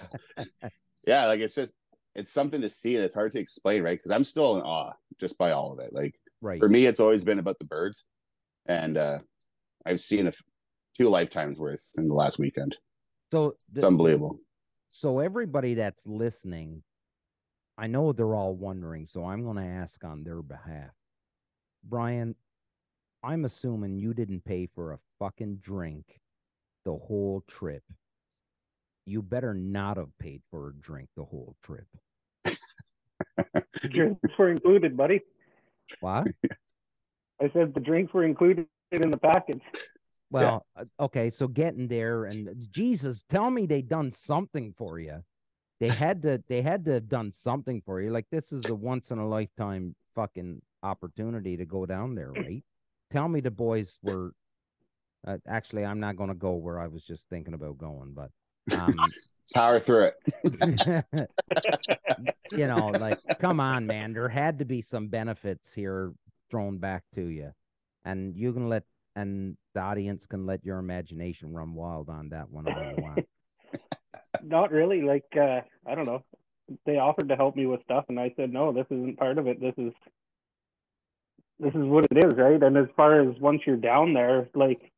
[1.08, 1.73] yeah, like it's just
[2.15, 3.97] it's something to see, and it's hard to explain, right?
[3.97, 5.93] Because I'm still in awe just by all of it.
[5.93, 8.06] Like right for me, it's always been about the birds,
[8.65, 9.19] and uh
[9.86, 10.41] I've seen a f-
[10.97, 12.78] two lifetimes worth in the last weekend.
[13.32, 14.39] so It's unbelievable.
[14.91, 16.84] so everybody that's listening
[17.78, 20.91] i know they're all wondering so i'm going to ask on their behalf
[21.84, 22.36] bryan
[23.23, 26.19] i'm assuming you didn't pay for a fucking drink
[26.86, 27.84] the whole trip
[29.06, 31.88] you better not have paid for a drink the whole trip
[33.89, 35.21] Drinks were included, buddy.
[35.99, 36.28] What
[37.41, 39.62] I said the drinks were included in the package.
[40.32, 45.23] well uh, okay so getting there and jesus tell me they done something for you
[45.80, 48.12] they had to they had to have done something for you.
[48.12, 52.63] Like this is a once in a lifetime fucking opportunity to go down there, right?
[53.12, 54.34] Tell me the boys were.
[55.28, 58.30] Uh, actually, I'm not going to go where I was just thinking about going, but
[58.73, 58.95] um,
[59.53, 60.15] Power through it.
[62.51, 64.13] you know, like, come on, man.
[64.13, 66.13] There had to be some benefits here
[66.51, 67.51] thrown back to you,
[68.05, 68.83] and you can let
[69.15, 73.25] and the audience can let your imagination run wild on that one all you want.
[74.43, 75.01] Not really.
[75.01, 76.23] Like uh, I don't know.
[76.85, 78.71] They offered to help me with stuff, and I said no.
[78.71, 79.59] This isn't part of it.
[79.59, 79.93] This is
[81.59, 82.62] this is what it is, right?
[82.62, 84.91] And as far as once you're down there, like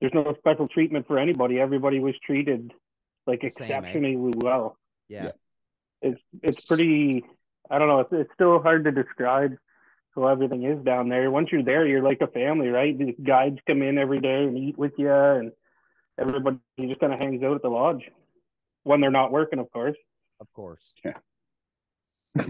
[0.00, 1.60] there's no special treatment for anybody.
[1.60, 2.72] Everybody was treated
[3.26, 3.76] like The same, eh?
[3.76, 4.76] exceptionally well.
[5.08, 5.32] Yeah,
[6.00, 7.24] It's it's pretty.
[7.70, 8.00] I don't know.
[8.00, 9.56] It's, it's still hard to describe
[10.14, 11.30] how everything is down there.
[11.30, 12.96] Once you're there, you're like a family, right?
[12.96, 15.52] The guides come in every day and eat with you, and
[16.18, 18.02] everybody just kind of hangs out at the lodge
[18.84, 19.96] when they're not working, of course.
[20.40, 20.82] of course.
[21.04, 21.18] Yeah.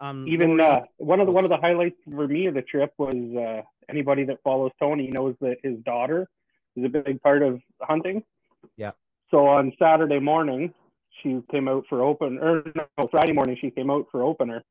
[0.00, 2.92] um, even uh, one of the one of the highlights for me of the trip
[2.98, 6.28] was uh, anybody that follows Tony knows that his daughter
[6.76, 8.22] is a big part of hunting.
[9.30, 10.72] So on Saturday morning,
[11.22, 14.62] she came out for open, or no, Friday morning she came out for opener,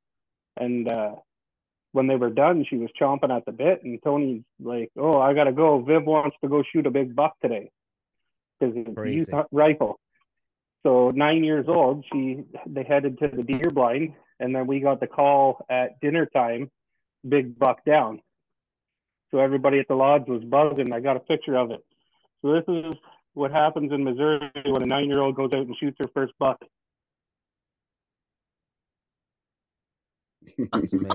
[0.56, 1.16] and uh,
[1.92, 5.34] when they were done, she was chomping at the bit, and Tony's like, "Oh, I
[5.34, 5.82] gotta go.
[5.82, 7.70] Viv wants to go shoot a big buck today
[8.60, 10.00] because it's a youth rifle."
[10.84, 15.00] So nine years old, she they headed to the deer blind, and then we got
[15.00, 16.72] the call at dinner time,
[17.28, 18.22] big buck down.
[19.32, 20.94] So everybody at the lodge was buzzing.
[20.94, 21.84] I got a picture of it.
[22.42, 22.96] So this is
[23.38, 26.58] what happens in Missouri when a nine-year-old goes out and shoots her first buck.
[30.58, 31.10] That's ama-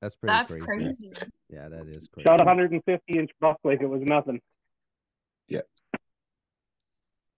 [0.00, 0.64] That's pretty That's crazy.
[0.64, 1.12] crazy.
[1.48, 2.26] Yeah, that is crazy.
[2.26, 4.40] Shot a 150-inch buck like it was nothing.
[5.48, 5.60] Yeah.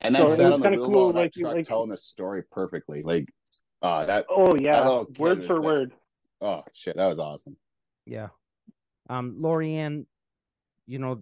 [0.01, 1.97] And that So sat on the kinda wheel cool, like you- truck like- telling the
[1.99, 3.03] story perfectly.
[3.03, 3.29] Like,
[3.83, 4.25] uh, that.
[4.31, 5.65] Oh yeah, Hello, word for best.
[5.65, 5.93] word.
[6.41, 7.57] Oh shit, that was awesome.
[8.07, 8.29] Yeah.
[9.11, 10.07] Um, Lori Ann,
[10.87, 11.21] you know,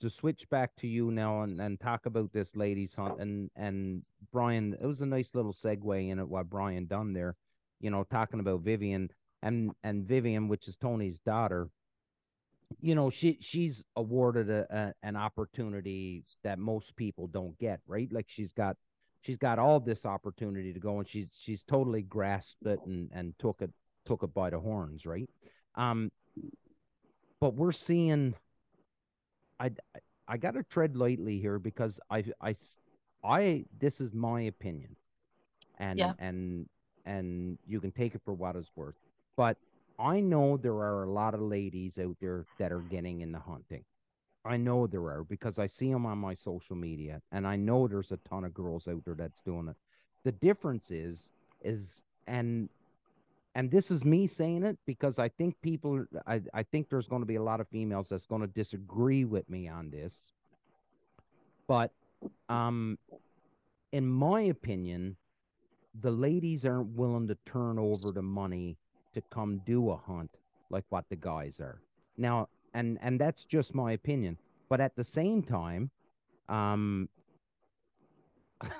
[0.00, 4.04] to switch back to you now and, and talk about this ladies hunt and and
[4.32, 7.36] Bryan, it was a nice little segue in it what Bryan done there,
[7.80, 9.10] you know, talking about Vivian
[9.42, 11.68] and and Vivian, which is Tony's daughter.
[12.80, 18.10] You know, she she's awarded a, a an opportunity that most people don't get, right?
[18.12, 18.76] Like she's got
[19.22, 23.34] she's got all this opportunity to go and she's she's totally grasped it and and
[23.40, 23.72] took it
[24.06, 25.28] took it by the horns, right?
[25.74, 26.12] Um,
[27.40, 28.34] but we're seeing.
[29.60, 29.72] I
[30.28, 32.56] I got to tread lightly here because I I
[33.24, 34.96] I this is my opinion,
[35.78, 36.14] and Yeah.
[36.18, 36.68] and
[37.06, 38.96] and you can take it for what it's worth.
[39.36, 39.58] But
[39.98, 43.40] I know there are a lot of ladies out there that are getting in the
[43.40, 43.84] hunting.
[44.44, 47.88] I know there are because I see them on my social media, and I know
[47.88, 49.76] there's a ton of girls out there that's doing it.
[50.24, 51.30] The difference is
[51.62, 52.68] is and
[53.60, 57.20] and this is me saying it because I think people I, I think there's going
[57.20, 60.14] to be a lot of females that's going to disagree with me on this.
[61.68, 61.92] But
[62.48, 62.98] um
[63.92, 65.18] in my opinion,
[66.00, 68.78] the ladies aren't willing to turn over the money
[69.12, 70.30] to come do a hunt
[70.70, 71.82] like what the guys are.
[72.16, 74.38] Now and and that's just my opinion.
[74.70, 75.90] But at the same time,
[76.48, 77.10] um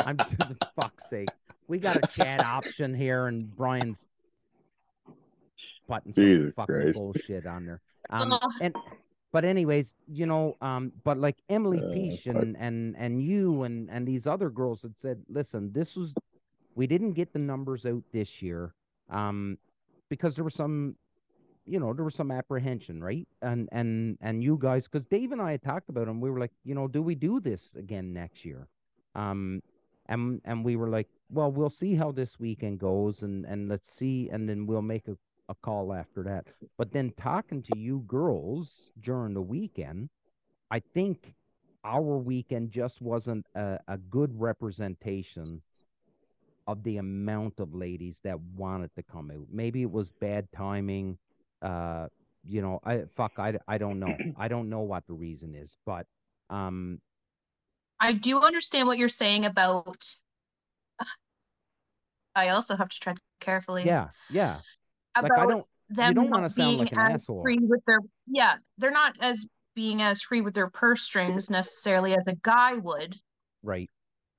[0.00, 1.30] I'm to the fuck's sake.
[1.68, 4.06] We got a chat option here, and Bryan's
[5.86, 6.98] putting some Jesus fucking Christ.
[6.98, 7.80] bullshit on there.
[8.10, 8.40] Um, Ugh.
[8.62, 8.74] and
[9.32, 12.34] but anyways, you know, um, but like Emily Uh, Peach fuck.
[12.36, 16.14] and and and you and and these other girls had said, listen, this was
[16.74, 18.72] we didn't get the numbers out this year,
[19.10, 19.58] um,
[20.08, 20.96] because there was some,
[21.66, 23.28] you know, there was some apprehension, right?
[23.42, 26.30] And and and you guys, because Dave and I had talked about it, and we
[26.30, 28.68] were like, you know, do we do this again next year?
[29.14, 29.60] Um,
[30.06, 33.90] and and we were like, well, we'll see how this weekend goes, and and let's
[33.90, 35.16] see, and then we'll make a,
[35.48, 36.46] a call after that.
[36.76, 40.08] But then talking to you girls during the weekend,
[40.70, 41.34] I think
[41.84, 45.62] our weekend just wasn't a, a good representation
[46.66, 49.46] of the amount of ladies that wanted to come out.
[49.50, 51.16] Maybe it was bad timing.
[51.62, 52.08] Uh,
[52.44, 54.14] you know, I fuck, I, I don't know.
[54.36, 56.06] I don't know what the reason is, but
[56.50, 57.00] um,
[58.00, 60.04] I do understand what you're saying about.
[62.38, 63.84] I also have to tread carefully.
[63.84, 64.60] yeah, yeah.
[65.16, 65.66] Like About I don't.
[65.90, 67.42] them don't wanna not sound like an asshole.
[67.42, 72.12] free with their yeah, they're not as being as free with their purse strings necessarily
[72.12, 73.16] as a guy would.
[73.62, 73.90] Right.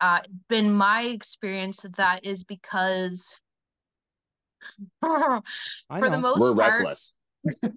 [0.02, 3.36] Uh, been my experience that that is because
[5.02, 5.42] for
[5.90, 6.18] the know.
[6.20, 7.16] most We're part, reckless.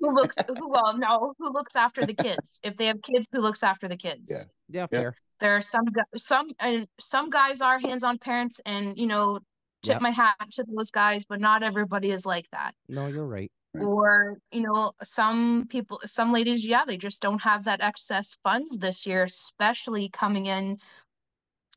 [0.00, 3.40] who looks who well no who looks after the kids if they have kids who
[3.40, 4.44] looks after the kids Yeah.
[4.68, 5.00] Yeah, Yeah.
[5.00, 5.16] fair.
[5.40, 9.38] there are some gu- some and some guys are hands-on parents and you know
[9.82, 10.02] tip Yep.
[10.02, 13.50] my hat to those guys but not everybody is like that No, you're right.
[13.74, 13.84] Right.
[13.84, 18.76] or you know some people some ladies yeah they just don't have that excess funds
[18.76, 20.78] this year especially coming in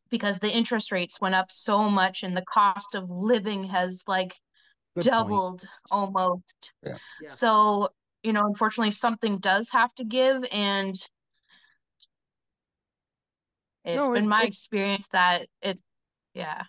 [0.09, 4.35] because the interest rates went up so much and the cost of living has like
[4.95, 5.05] Good point.
[5.05, 6.97] doubled almost Yeah.
[7.21, 7.29] Yeah.
[7.29, 7.89] so
[8.23, 10.95] you know unfortunately something does have to give and
[13.85, 15.81] it's No, been it- my it- experience that it
[16.33, 16.63] yeah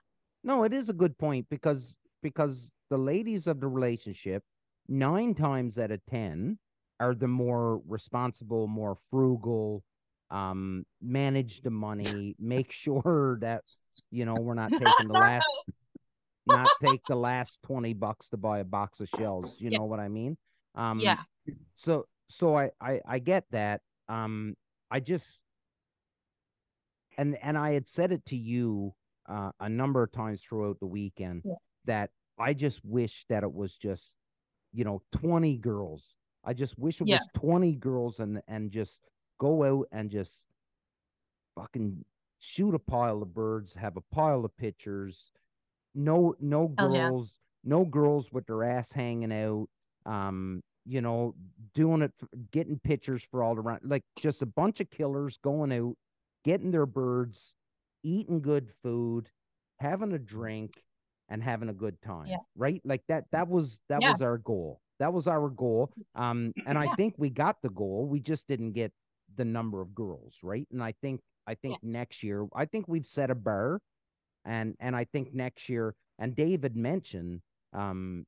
[0.47, 4.45] No, it is a good point because because the ladies of the relationship
[4.89, 6.57] nine times out of ten
[7.01, 9.83] are the more responsible, more frugal,
[10.31, 13.65] um, manage the money, make sure that
[14.13, 15.49] you know we're not taking the last
[16.47, 19.57] not take the last 20 bucks to buy a box of shells.
[19.59, 19.79] You Yeah.
[19.79, 20.37] know what I mean?
[20.77, 21.19] Um yeah
[21.75, 23.81] so so I, I I get that.
[24.09, 24.55] Um
[24.93, 25.43] I just
[27.19, 28.95] and and I had said it to you
[29.29, 31.55] uh, a number of times throughout the weekend Yeah.
[31.87, 34.17] that I just wish that it was just
[34.73, 36.17] you know 20 girls.
[36.45, 37.19] I just wish it Yeah.
[37.19, 39.03] was 20 girls and and just
[39.39, 40.47] go out and just
[41.55, 42.05] fucking
[42.39, 45.33] shoot a pile of birds, have a pile of pictures.
[45.95, 47.09] No no Hells yeah.
[47.09, 49.69] girls, no girls with their ass hanging out.
[50.05, 51.35] Um, you know,
[51.75, 52.13] doing it,
[52.53, 55.97] getting pictures for all around, like just a bunch of killers going out,
[56.45, 57.57] getting their birds,
[58.07, 59.29] eating good food,
[59.79, 60.83] having a drink,
[61.29, 62.29] and having a good time.
[62.29, 62.37] Yeah.
[62.57, 62.81] Right?
[62.85, 63.25] Like that.
[63.33, 64.13] That was that Yeah.
[64.13, 64.81] was our goal.
[64.99, 65.93] That was our goal.
[66.15, 68.07] Um, and I think we got the goal.
[68.07, 68.93] We just didn't get
[69.37, 70.67] the number of girls, right?
[70.71, 71.93] And I think I think Yes.
[71.93, 73.81] next year, I think we've set a bar,
[74.45, 77.43] and and I think next year, and David mentioned,
[77.73, 78.25] um,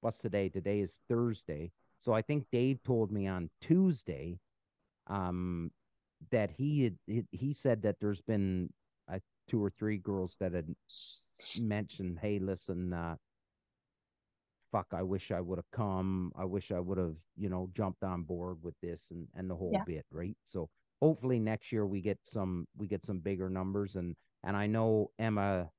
[0.00, 0.48] what's today?
[0.48, 4.38] Today is Thursday, so I think Dave told me on Tuesday,
[5.08, 5.70] um,
[6.30, 8.72] that he had he, he said that there's been
[9.12, 10.74] uh, two or three girls that had
[11.60, 13.16] mentioned, hey, listen, uh,
[14.72, 16.32] fuck, I wish I would have come.
[16.36, 19.54] I wish I would have, you know, jumped on board with this and and the
[19.56, 19.84] whole Yeah.
[19.84, 20.36] bit, right?
[20.44, 20.68] So
[21.00, 25.10] hopefully next year we get some we get some bigger numbers and and I know
[25.18, 25.70] Emma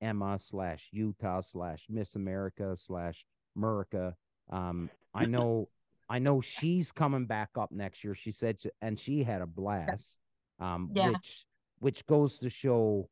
[0.00, 3.24] Emma slash Utah slash Miss America slash
[3.56, 4.14] Murica.
[4.50, 5.68] Um, I know
[6.08, 8.14] I know she's coming back up next year.
[8.14, 10.16] She said, she- and she had a blast.
[10.58, 11.10] Um, Yeah.
[11.10, 11.46] which
[11.80, 13.08] which goes to show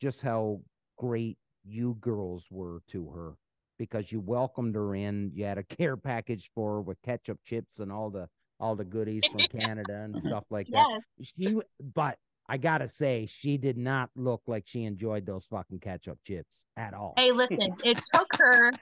[0.00, 0.60] just how
[0.96, 3.34] great you girls were to her
[3.78, 5.30] because you welcomed her in.
[5.34, 8.84] You had a care package for her with ketchup chips and all the all the
[8.84, 11.00] goodies from Canada and stuff like that.
[11.20, 11.58] She,
[11.94, 12.16] but
[12.48, 16.94] I gotta say, she did not look like she enjoyed those fucking ketchup chips at
[16.94, 17.14] all.
[17.16, 18.72] Hey, listen, it took her.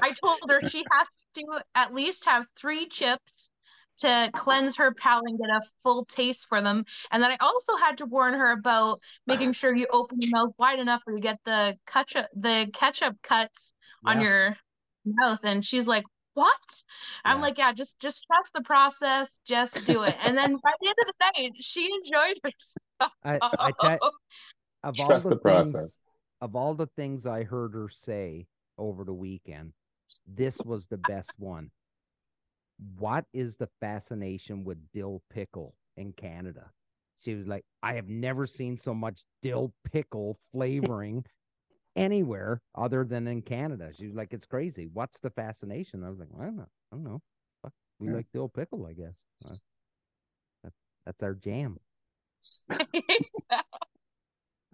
[0.00, 3.50] I told her she has to at least have three chips
[3.98, 6.84] to cleanse her palate and get a full taste for them.
[7.10, 10.54] And then I also had to warn her about making sure you open your mouth
[10.58, 14.56] wide enough where you get the ketchup, the ketchup cuts on your
[15.04, 15.40] mouth.
[15.42, 16.56] And she's like, "What?"
[17.24, 19.40] I'm like, "Yeah, just just trust the process.
[19.46, 23.12] Just do it." And then by the end of the night, she enjoyed herself.
[23.24, 23.98] I, I tell
[24.84, 26.00] of Trust all the the, things, process.
[26.40, 29.72] of all the things I heard her say over the weekend,
[30.26, 31.70] this was the best one.
[32.98, 36.70] What is the fascination with dill pickle in Canada?
[37.24, 41.24] She was like, I have never seen so much dill pickle flavoring
[41.96, 43.90] anywhere other than in Canada.
[43.98, 44.88] She was like, it's crazy.
[44.92, 46.04] What's the fascination?
[46.04, 46.68] I was like, I don't know.
[46.92, 47.20] I don't know.
[47.62, 48.14] Fuck, We Yeah.
[48.14, 49.16] like dill pickle, I guess.
[49.44, 49.56] Uh,
[50.62, 50.72] that,
[51.04, 51.78] that's our jam.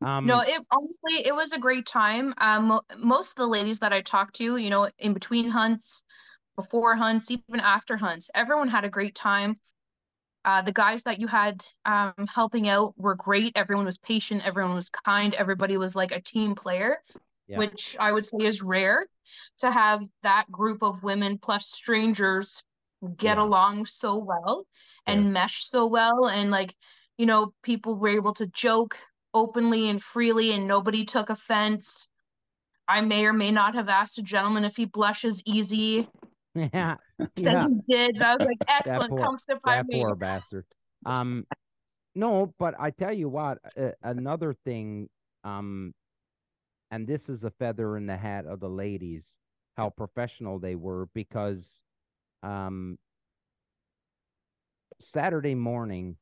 [0.02, 2.34] Um, No, it honestly it was a great time.
[2.38, 6.02] Um, mo most of the ladies that I talked to, you know, in between hunts,
[6.56, 9.58] before hunts, even after hunts, everyone had a great time.
[10.44, 13.52] Uh, the guys that you had um helping out were great.
[13.56, 16.98] Everyone was patient, everyone was kind, everybody was like a team player,
[17.48, 17.58] Yeah.
[17.58, 19.06] which I would say is rare
[19.58, 22.62] to have that group of women plus strangers
[23.16, 23.42] get Yeah.
[23.44, 24.66] along so well
[25.06, 26.74] and mesh so well and like
[27.18, 28.96] you know people were able to joke
[29.34, 32.08] openly and freely and nobody took offense
[32.88, 36.08] i may or may not have asked a gentleman if he blushes easy
[36.72, 36.96] yeah,
[37.36, 37.66] said yeah.
[37.66, 40.66] he did i was like excellent poor- come sit by that me poor bastard.
[41.04, 41.46] Um,
[42.14, 45.10] no, but I tell you what, uh, another thing,
[45.42, 45.94] um,
[46.90, 49.38] and this is a feather in the hat of the ladies,
[49.76, 51.84] how professional they were because,
[52.42, 52.98] um,
[55.00, 56.16] Saturday morning,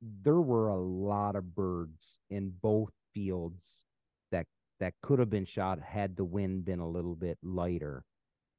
[0.00, 3.86] there were a lot of birds in both fields
[4.30, 4.46] that
[4.78, 8.06] that could have been shot had the wind been a little bit lighter.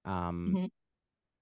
[0.05, 0.71] Um, Mhm.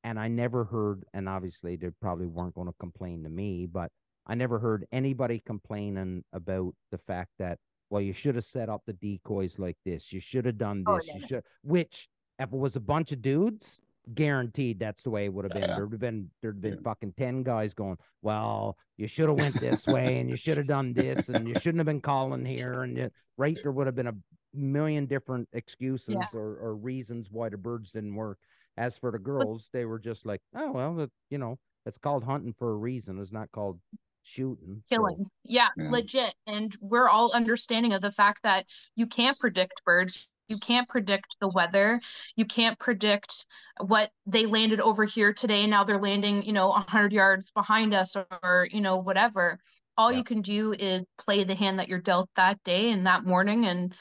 [0.09, 3.91] And I never heard, and obviously they probably weren't going to complain to me, but
[4.25, 7.59] I never heard anybody complaining about the fact that
[7.91, 10.11] well, you should have set up the decoys like this.
[10.11, 11.07] You should have done Oh, this.
[11.07, 11.43] yeah, you should.
[11.63, 12.07] Which,
[12.37, 13.65] if it was a bunch of dudes,
[14.13, 15.63] guaranteed that's the way it would have been.
[15.69, 15.75] Yeah.
[15.75, 16.79] There'd have been there'd been Yeah.
[16.83, 17.97] fucking ten guys going.
[18.21, 21.53] Well, you should have went this way, and you should have done this, and you
[21.55, 24.15] shouldn't have been calling here, and you, right there would have been a
[24.53, 28.37] million different excuses or, or reasons why the birds didn't work.
[28.79, 32.23] As for the girls, they were just like, oh well, it, you know, it's called
[32.23, 33.19] hunting for a reason.
[33.19, 33.77] It's not called
[34.23, 34.81] shooting.
[34.87, 35.25] so- killing.
[35.43, 35.89] Yeah, Yeah.
[35.91, 36.33] legit.
[36.47, 38.65] And we're all understanding of the fact that
[38.95, 40.29] you can't predict birds.
[40.47, 41.99] You can't predict the weather.
[42.37, 43.45] You can't predict
[43.85, 45.67] what they landed over here today.
[45.67, 49.59] Now they're landing, you know, 100 yards behind us or, you know, whatever.
[49.97, 50.19] All Yeah.
[50.19, 53.65] you can do is play the hand that you're dealt that day and that morning.
[53.65, 53.93] And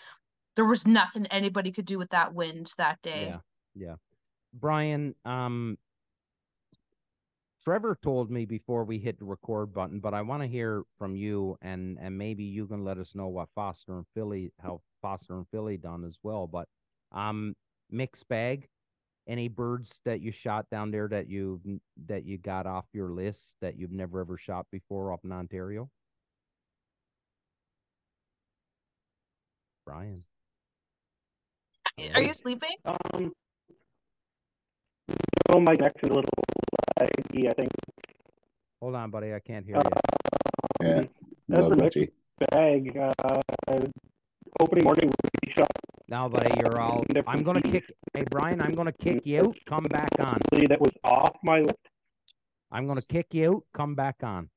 [0.56, 3.26] there was nothing anybody could do with that wind that day.
[3.26, 3.40] Yeah,
[3.74, 3.94] yeah.
[4.52, 5.78] Bryan, um,
[7.64, 11.16] Trevor told me before we hit the record button, but I want to hear from
[11.16, 15.34] you, and and maybe you can let us know what Foster and Philly, how Foster
[15.34, 16.46] and Philly done as well.
[16.46, 16.68] But
[17.12, 17.54] um,
[17.90, 18.68] mixed bag.
[19.26, 21.60] Any birds that you shot down there that you
[22.06, 25.90] that you got off your list that you've never ever shot before up in Ontario?
[29.84, 30.16] Bryan.
[32.14, 32.70] Are you sleeping?
[32.86, 33.32] Um,
[35.50, 36.30] oh, my connection's a little
[37.00, 37.68] laggy, I think.
[38.80, 39.34] Hold on, buddy.
[39.34, 39.82] I can't hear Uh,
[40.82, 40.86] you.
[40.86, 41.02] Yeah.
[41.48, 41.96] That's A little a mix
[42.52, 42.96] bag.
[42.96, 43.80] Uh,
[44.60, 45.10] opening morning,
[45.56, 45.68] shot
[46.08, 47.04] Now, buddy, you're all.
[47.26, 47.84] I'm gonna kick.
[48.14, 49.56] Hey, Bryan, I'm gonna kick you out.
[49.68, 50.38] Come back on.
[50.50, 51.74] somebody that was off my list.
[52.70, 53.62] I'm gonna kick you out.
[53.74, 54.48] Come back on.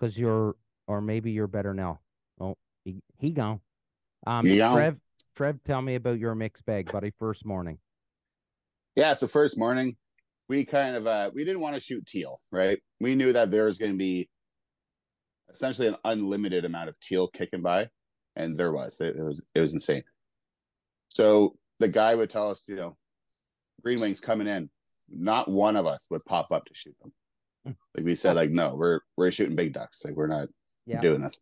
[0.00, 0.54] Cause you're,
[0.86, 2.00] or maybe you're better now.
[2.40, 3.60] Oh, he he gone.
[4.26, 4.74] Um, He gone.
[4.76, 4.96] Trev,
[5.34, 7.12] Trev, tell me about your mixed bag, buddy.
[7.18, 7.78] First morning.
[8.98, 9.96] Yeah, so first morning,
[10.48, 12.80] we kind of uh we didn't want to shoot teal, right?
[12.98, 14.28] We knew that there was going to be
[15.48, 17.90] essentially an unlimited amount of teal kicking by,
[18.34, 19.00] and there was.
[19.00, 20.02] It, it was it was insane.
[21.10, 22.96] So the guy would tell us, you know,
[23.84, 24.68] green wings coming in.
[25.08, 27.12] Not one of us would pop up to shoot them.
[27.96, 30.04] Like we said, like no, we're we're shooting big ducks.
[30.04, 30.48] Like we're not
[30.86, 31.02] Yeah.
[31.02, 31.38] doing this.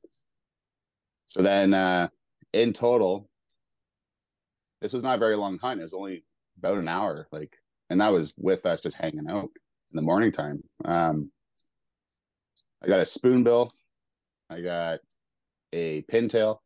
[1.28, 2.08] So then uh
[2.52, 3.30] in total,
[4.82, 5.80] this was not a very long hunt.
[5.80, 6.22] It was only
[6.58, 7.56] about an hour, like
[7.90, 9.48] and that was with us just hanging out
[9.92, 10.62] in the morning time.
[10.84, 11.30] Um
[12.82, 13.70] I got a spoonbill,
[14.50, 15.00] I got
[15.72, 16.58] a pintail,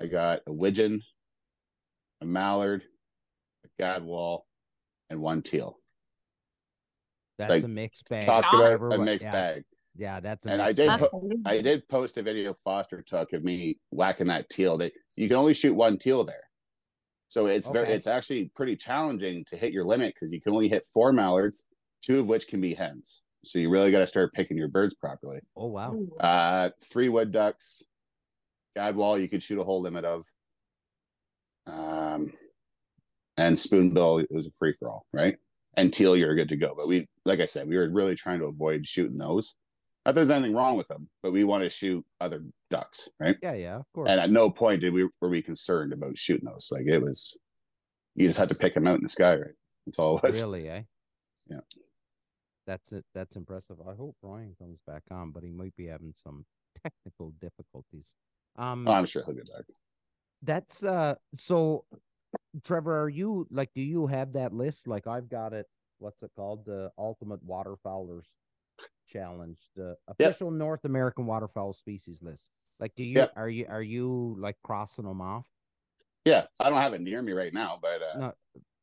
[0.00, 1.02] I got a widgeon,
[2.20, 2.82] a mallard,
[3.64, 4.40] a gadwall,
[5.10, 5.78] and one teal.
[7.38, 8.26] That's Like, a mixed bag.
[8.26, 8.58] Talk God.
[8.60, 9.64] Whatever about a what- mixed yeah, bag.
[9.96, 11.00] Yeah, that's a And I did bag.
[11.00, 11.42] That's put- crazy.
[11.46, 14.78] I did post a video Foster took of me whacking that teal.
[14.78, 16.44] That you can only shoot one teal there,
[17.32, 20.68] so it's very it's actually pretty challenging to hit your limit because you can only
[20.68, 21.66] hit four mallards,
[22.02, 23.22] two of which can be hens.
[23.42, 25.38] So you really got to start picking your birds properly.
[25.56, 25.98] Oh wow.
[26.20, 27.82] Uh, three wood ducks,
[28.76, 30.26] gadwall you could shoot a whole limit of,
[31.66, 32.30] um,
[33.38, 35.36] and spoonbill it was a free for all, right?
[35.78, 36.74] And teal you're good to go.
[36.76, 39.54] But we, like I said, we were really trying to avoid shooting those.
[40.04, 43.36] Not that there's anything wrong with them, but we want to shoot other ducks, right?
[43.42, 44.10] Yeah, yeah, of course.
[44.10, 46.68] And at no point did we were we concerned about shooting those.
[46.72, 47.36] Like it was,
[48.16, 49.54] you just had to pick them out in the sky, right?
[49.86, 50.40] That's all it was.
[50.40, 50.82] Really, eh?
[51.48, 51.60] Yeah.
[52.66, 53.04] That's it.
[53.14, 53.76] That's impressive.
[53.88, 56.44] I hope Bryan comes back on, but he might be having some
[56.82, 58.12] technical difficulties.
[58.56, 59.64] Um, Oh, I'm sure he'll get back.
[60.42, 61.14] that's uh.
[61.36, 61.84] So,
[62.64, 63.70] Trevor, are you like?
[63.74, 64.88] Do you have that list?
[64.88, 65.66] Like I've got it.
[65.98, 66.64] What's it called?
[66.66, 68.24] The Ultimate Waterfowlers
[69.16, 70.30] Challenge, the Yep.
[70.30, 72.46] official North American waterfowl species list.
[72.80, 73.32] Like, do you Yep.
[73.36, 75.46] are you are you like crossing them off?
[76.24, 78.34] Yeah, I don't have it near me right now, but uh, No.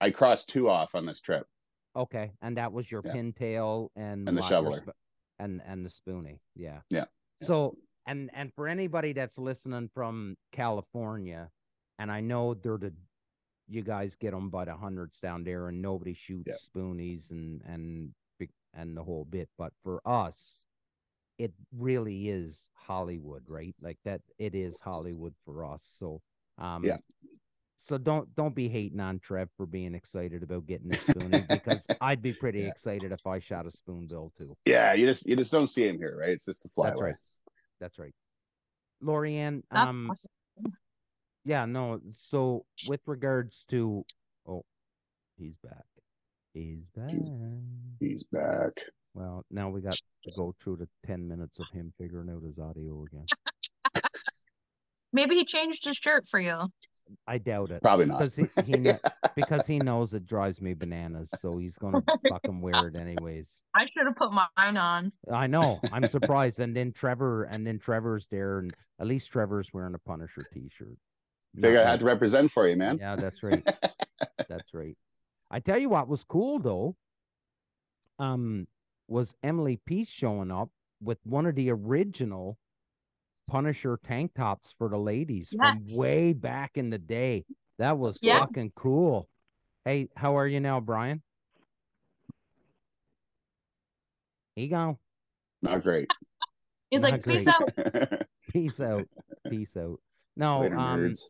[0.02, 1.48] I crossed two off on this trip.
[1.96, 3.14] Okay, and that was your Yeah.
[3.14, 4.82] pintail and And the shoveler.
[4.86, 4.96] sp-
[5.40, 6.40] and and the spoonie.
[6.56, 6.82] Yeah.
[6.90, 7.06] Yeah,
[7.42, 7.48] yeah.
[7.48, 11.50] So and and for anybody that's listening from California,
[11.98, 12.94] and I know they're the
[13.68, 16.56] you guys get them by the hundreds down there, and nobody shoots Yeah.
[16.58, 18.14] spoonies and and
[18.74, 19.50] and the whole bit.
[19.58, 20.64] But for us,
[21.38, 23.76] it really is Hollywood, right?
[23.82, 25.84] Like that, it is Hollywood for us.
[25.98, 26.22] So
[26.58, 26.98] um, Yeah.
[27.82, 31.88] So don't don't be hating on Trev for being excited about getting a spoonie because
[32.02, 32.68] I'd be pretty Yeah.
[32.68, 34.58] excited if I shot a spoonbill too.
[34.66, 36.32] Yeah, you just you just don't see him here, right?
[36.32, 36.92] It's just the flyaway.
[36.92, 37.16] That's right.
[37.80, 38.16] That's right.
[39.02, 40.12] Lori Ann, um,
[41.46, 42.02] yeah, no.
[42.18, 44.06] So with regards to,
[44.46, 44.66] oh,
[45.38, 45.86] he's back.
[46.54, 47.12] He's back.
[48.00, 48.72] He's back.
[49.14, 52.60] Well, now we got to go through the ten minutes of him figuring out his
[52.60, 53.26] audio again.
[55.14, 56.56] Maybe he changed his shirt for you.
[57.28, 57.82] I doubt it.
[57.82, 58.20] Probably not.
[58.20, 59.00] Because he, he kn-
[59.36, 63.50] because he knows it drives me bananas, so he's gonna fucking wear it anyways.
[63.76, 65.12] I should have put mine on.
[65.32, 65.80] I know.
[65.92, 66.60] I'm surprised.
[66.60, 70.98] And then Trevor, and then Trevor's there, and at least Trevor's wearing a Punisher T-shirt.
[71.56, 72.00] Figure Not I had me.
[72.00, 73.00] to represent for you, man.
[73.00, 73.68] Yeah, that's right.
[74.48, 74.96] That's right.
[75.52, 76.96] I tell you what was cool though.
[78.20, 78.68] Um,
[79.08, 80.70] was Emily Peace showing up
[81.02, 82.58] with one of the original
[83.48, 87.46] Punisher tank tops for the ladies from way back in the day.
[87.80, 88.40] That was Yeah.
[88.40, 89.28] fucking cool.
[89.86, 91.24] Hey, how are you now, Bryan?
[94.56, 95.00] Here you go.
[95.62, 96.10] Not great.
[96.92, 97.72] He's Not like, peace out.
[98.52, 99.08] Peace out.
[99.50, 100.00] Peace out.
[100.36, 101.22] No, Later, um, nerds.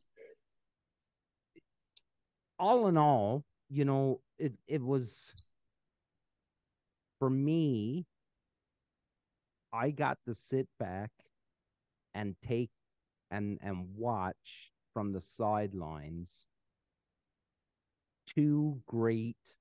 [2.57, 5.51] all in all, you know, it it was
[7.19, 8.05] for me.
[9.73, 11.11] I got to sit back
[12.13, 12.69] and take
[13.31, 16.47] and and watch from the sidelines
[18.25, 19.55] two great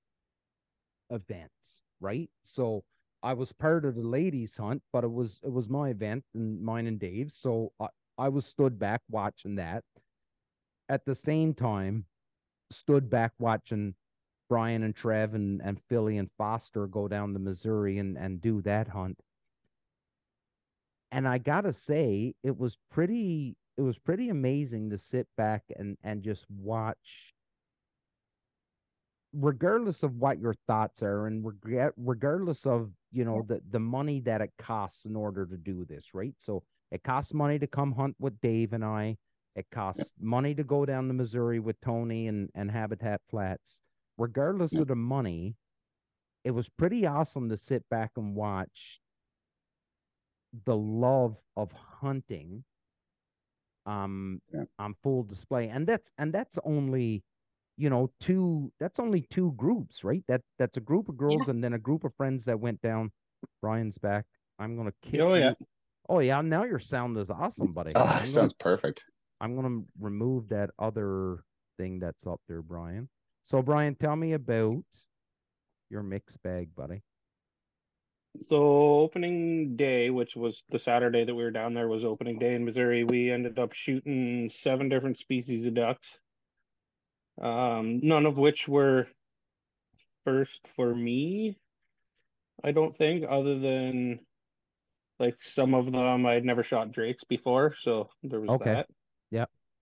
[1.11, 2.30] events, right?
[2.44, 2.84] So
[3.22, 6.62] I was part of the ladies hunt, but it was it was my event and
[6.62, 7.34] mine and Dave's.
[7.34, 7.88] So I,
[8.18, 9.84] I was stood back watching that.
[10.90, 12.04] At the same time,
[12.70, 13.94] stood back watching
[14.48, 18.62] Bryan and Trev and, and Philly and Foster go down to Missouri and, and do
[18.62, 19.18] that hunt.
[21.10, 25.96] And I gotta say, it was pretty it was pretty amazing to sit back and,
[26.02, 27.32] and just watch.
[29.32, 34.20] Regardless of what your thoughts are and reg- regardless of you know the the money
[34.20, 36.34] that it costs in order to do this right?
[36.38, 39.16] So it costs money to come hunt with dave and i
[39.59, 43.80] it costs money to go down to missouri with tony and and habitat flats.
[44.16, 44.82] Regardless Yeah.
[44.82, 45.56] of the money
[46.44, 49.00] it was pretty awesome to sit back and watch
[50.64, 52.64] the love of hunting
[53.86, 54.64] um Yeah.
[54.78, 55.68] on full display.
[55.68, 57.22] And that's and that's only
[57.76, 60.22] you know two that's only two groups right?
[60.28, 63.11] That that's a group of girls and then a group of friends that went down.
[63.62, 64.24] Bryan's back.
[64.59, 65.54] I'm gonna kill Oh, yeah.
[65.59, 65.66] you-
[66.09, 66.40] oh yeah.
[66.40, 67.92] Now your sound is awesome buddy.
[67.94, 69.04] Oh, that gonna, sounds perfect.
[69.41, 71.45] I'm gonna remove that other
[71.78, 73.09] thing that's up there bryan
[73.45, 74.84] so bryan tell me about
[75.91, 77.03] your mixed bag buddy
[78.41, 82.55] So opening day, which was the Saturday that we were down there, was opening day
[82.55, 83.05] in Missouri.
[83.05, 86.20] We ended up shooting seven different species of ducks.
[87.41, 89.09] Um, none of which were
[90.24, 91.59] first for me,
[92.62, 94.20] I don't think, other than
[95.18, 98.74] like some of them I had never shot drakes before, so there was Okay.
[98.74, 98.89] that.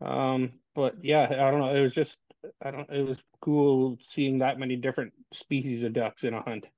[0.00, 0.10] Yep.
[0.10, 1.74] Um, but yeah, I don't know.
[1.74, 2.18] It was just
[2.62, 6.68] I don't it was cool seeing that many different species of ducks in a hunt.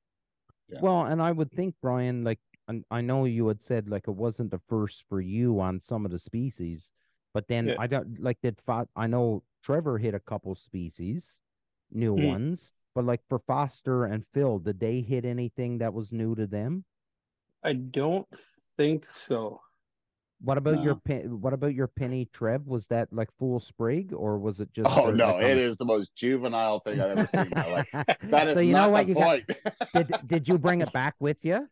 [0.69, 0.79] Yeah.
[0.83, 4.15] Well, and I would think, Bryan, like, and I know you had said like it
[4.15, 6.93] wasn't the first for you on some of the species,
[7.33, 7.77] but then Yeah.
[7.79, 11.41] I don't like did Fo- I know Trevor hit a couple species,
[11.91, 12.27] new Hmm.
[12.27, 16.47] ones, but like for Foster and Phil, did they hit anything that was new to
[16.47, 16.85] them?
[17.63, 18.29] I don't
[18.77, 19.61] think so.
[20.41, 21.01] What about your No.
[21.05, 21.41] pin?
[21.41, 22.67] What about your penny, Trev?
[22.67, 24.97] Was that like full sprig or was it just?
[24.97, 27.89] Oh no, like it is the most juvenile thing I've ever seen life.
[28.31, 29.41] That is so you not know what the you got?
[29.93, 31.69] Did did you bring it back with you?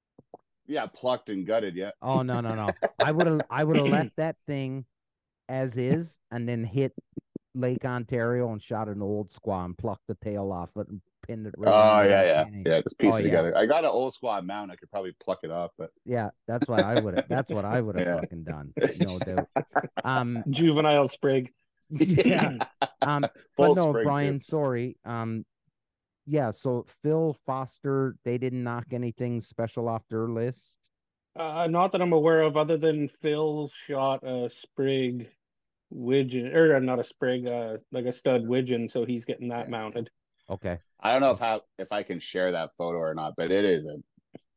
[0.66, 1.76] yeah, plucked and gutted.
[1.76, 1.92] Yeah.
[2.02, 2.74] Oh no no no!
[2.98, 4.84] I would have I would have left that thing
[5.48, 6.92] as is, and then hit
[7.54, 11.46] Lake Ontario and shot an old squaw and plucked the tail off it and pinned
[11.46, 11.54] it.
[11.56, 12.62] Right Oh yeah, yeah, penny.
[12.66, 12.80] yeah.
[12.82, 13.30] Just piece Oh, it yeah.
[13.30, 13.56] together.
[13.56, 14.70] I got an old squaw mount.
[14.70, 17.28] I could probably pluck it off, but Yeah, that's what I would have.
[17.28, 18.20] That's what I would have Yeah.
[18.20, 18.72] fucking done.
[19.00, 19.48] No doubt.
[20.04, 21.52] Um, Juvenile sprig.
[21.90, 22.56] yeah.
[23.02, 24.04] Um, but full no, spring, too.
[24.04, 24.96] Bryan, sorry.
[25.04, 25.44] Um,
[26.26, 26.50] yeah.
[26.50, 30.78] So Phil Foster, they didn't knock anything special off their list.
[31.36, 35.28] Uh, not that I'm aware of, other than Phil shot a sprig
[35.90, 39.70] widgeon, or not a sprig, uh, like a stud widgeon, so he's getting that Yeah.
[39.70, 40.10] mounted.
[40.50, 40.76] Okay.
[41.00, 43.64] I don't know if how if I can share that photo or not, but it
[43.64, 43.96] is a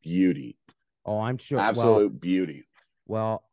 [0.03, 0.57] beauty,
[1.05, 1.57] Oh, I'm sure.
[1.57, 2.67] Well, absolute beauty.
[3.07, 3.43] Well,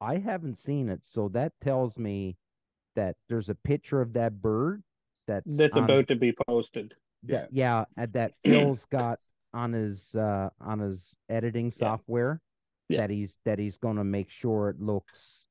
[0.00, 2.36] I haven't seen it, so that tells me
[2.96, 4.82] that there's a picture of that bird
[5.26, 6.94] that's That's on- about to be posted.
[7.24, 9.20] that, yeah, and that Phil's got
[9.54, 12.40] on his uh on his editing software
[12.88, 13.02] Yeah.
[13.02, 15.46] that he's that he's gonna make sure it looks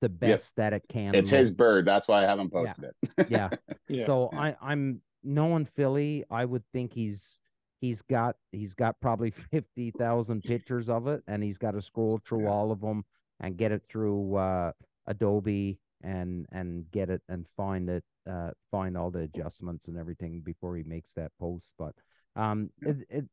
[0.00, 1.14] the best that it can.
[1.16, 1.38] It's look.
[1.40, 1.84] his bird.
[1.84, 3.26] That's why I haven't posted it.
[3.28, 3.50] yeah.
[3.88, 4.06] Yeah.
[4.06, 4.38] So Yeah.
[4.40, 7.38] I I'm knowing Philly, I would think he's
[7.80, 12.18] he's got he's got probably fifty thousand pictures of it, and he's got to scroll
[12.18, 13.04] through all of them
[13.40, 14.72] and get it through uh,
[15.06, 20.40] Adobe and and get it and find it uh, find all the adjustments and everything
[20.40, 21.72] before he makes that post.
[21.78, 21.94] But
[22.36, 23.24] um, it, it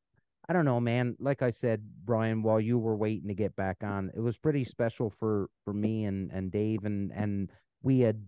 [0.50, 1.16] I don't know, man.
[1.20, 4.64] Like I said, Bryan, while you were waiting to get back on, it was pretty
[4.64, 7.52] special for for me and and Dave and and
[7.84, 8.22] we had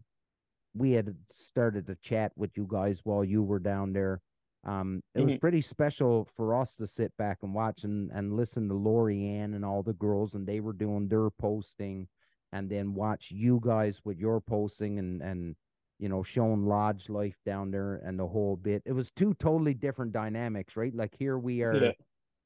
[0.75, 4.21] we had started to chat with you guys while you were down there.
[4.65, 8.67] Um, it was pretty special for us to sit back and watch and, and listen
[8.67, 12.07] to Lori Ann and all the girls, and they were doing their posting,
[12.51, 15.55] and then watch you guys with your posting and and
[15.97, 18.83] you know showing lodge life down there and the whole bit.
[18.85, 20.93] It was two totally different dynamics, right?
[20.93, 21.95] Like here we are,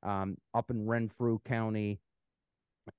[0.04, 0.22] Yeah.
[0.22, 2.00] um, up in Renfrew County,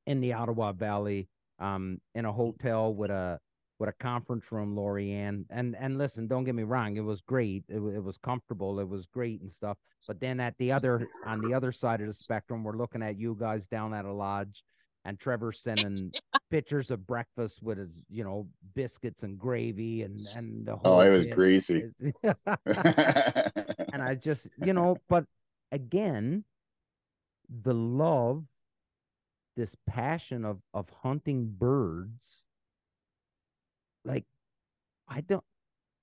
[0.06, 1.28] in the Ottawa Valley,
[1.60, 3.38] um, in a hotel with a
[3.84, 5.44] with a conference room, Lori Ann.
[5.50, 7.64] And and listen, don't get me wrong, it was great.
[7.68, 8.80] It, it was comfortable.
[8.80, 9.76] It was great and stuff.
[10.06, 13.18] But then at the other on the other side of the spectrum, we're looking at
[13.18, 14.64] you guys down at a lodge,
[15.04, 16.12] and Trevor sending
[16.50, 20.94] pictures of breakfast with his, you know, biscuits and gravy and and the oh, whole.
[20.94, 21.34] Oh, it was bit.
[21.34, 21.90] greasy.
[22.32, 25.24] and I just, you know, but
[25.72, 26.44] again,
[27.62, 28.44] the love,
[29.56, 32.44] this passion of of hunting birds,
[34.04, 34.24] like
[35.08, 35.44] I don't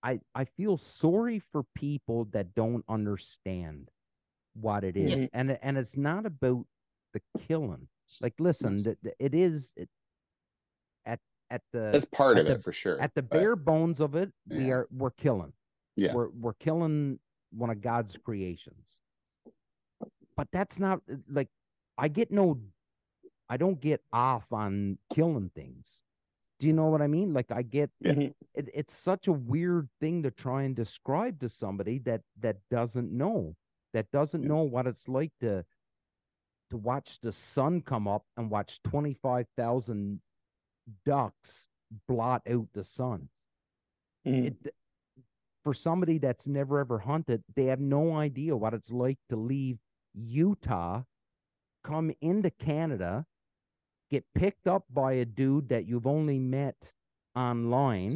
[0.04, 3.90] I I feel sorry for people that don't understand
[4.54, 5.12] what it is.
[5.22, 5.30] Yes.
[5.34, 6.66] And and it's not about
[7.14, 7.88] the killing.
[8.22, 8.84] Like listen, Yes.
[8.84, 9.90] th- th- it is it,
[11.06, 13.00] at at the That's part of the- it for sure.
[13.02, 14.72] at the but- bare bones of it, we Yeah.
[14.74, 15.54] are we're killing.
[15.96, 16.14] Yeah.
[16.14, 17.20] We're we're killing
[17.52, 19.02] one of God's creations.
[20.38, 21.50] But that's not like
[21.98, 22.60] I get no
[23.50, 26.02] I don't get off on killing things.
[26.62, 27.34] Do you know what I mean?
[27.34, 28.12] Like I get Yeah.
[28.14, 28.36] Mhm.
[28.54, 33.12] it, it's such a weird thing to try and describe to somebody that that doesn't
[33.12, 33.56] know
[33.94, 34.50] that doesn't Yeah.
[34.50, 35.66] know what it's like to
[36.70, 40.22] to watch the sun come up and watch 25,000
[41.04, 41.68] ducks
[42.08, 43.28] blot out the sun
[44.28, 44.46] Mhm.
[44.64, 44.76] it
[45.64, 49.80] for somebody that's never ever hunted, they have no idea what it's like to leave
[50.14, 51.04] Utah,
[51.84, 53.26] come into Canada,
[54.12, 56.76] get picked up by a dude that you've only met
[57.36, 58.14] online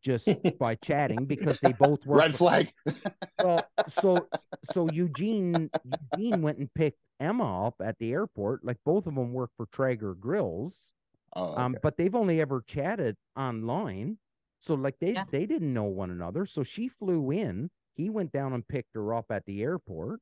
[0.00, 2.72] just by chatting because they both work Red for- flag.
[3.42, 4.26] well, so
[4.72, 5.70] so Eugene
[6.16, 8.64] Eugene went and picked Emma up at the airport.
[8.64, 10.94] Like both of them work for Traeger Grills.
[11.36, 14.18] Oh, Um, but they've only ever chatted online.
[14.60, 15.24] So like they Yeah.
[15.30, 16.46] they didn't know one another.
[16.46, 17.70] So she flew in.
[17.96, 20.20] He went down and picked her up at the airport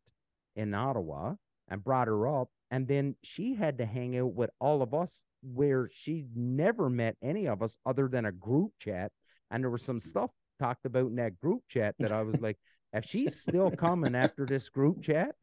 [0.57, 1.35] in Ottawa
[1.69, 2.49] and brought her up.
[2.71, 7.17] And then she had to hang out with all of us where she never met
[7.23, 9.13] any of us other than a group chat.
[9.51, 12.59] And there was some stuff talked about in that group chat that I was like,
[12.93, 15.35] if she's still coming after this group chat,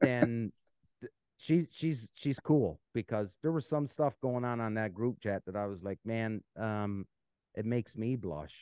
[0.00, 0.52] then
[1.00, 5.20] th- she she's she's cool because there was some stuff going on on that group
[5.22, 7.06] chat that I was like, man, um,
[7.54, 8.54] it makes me blush.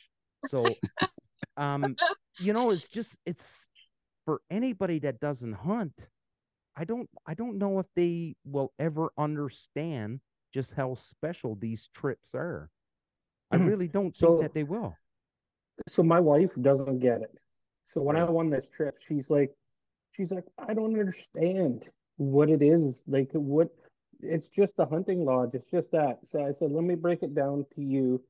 [0.43, 0.75] So,
[1.57, 1.97] um,
[2.37, 3.67] you know, it's just it's
[4.25, 5.93] for anybody that doesn't hunt.
[6.75, 10.19] I don't I don't know if they will ever understand
[10.53, 12.69] just how special these trips are.
[13.51, 13.67] I Mhm.
[13.67, 14.95] really don't So- think that they will.
[15.87, 17.35] so my wife doesn't get it.
[17.85, 19.53] So when I won this trip, she's like,
[20.11, 23.03] she's like, I don't understand what it is.
[23.07, 23.69] Like what
[24.21, 25.53] it's just the hunting lodge.
[25.53, 26.25] It's just that.
[26.25, 28.23] So I said, let me break it down to you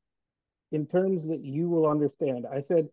[0.71, 2.47] in terms that you will understand.
[2.47, 2.85] I said,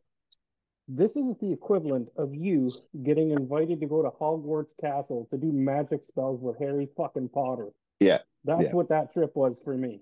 [0.92, 2.68] this is the equivalent of you
[3.04, 7.68] getting invited to go to Hogwarts Castle to do magic spells with Harry fucking Potter.
[8.00, 8.72] Yeah, That's yeah.
[8.72, 10.00] what that trip was for me.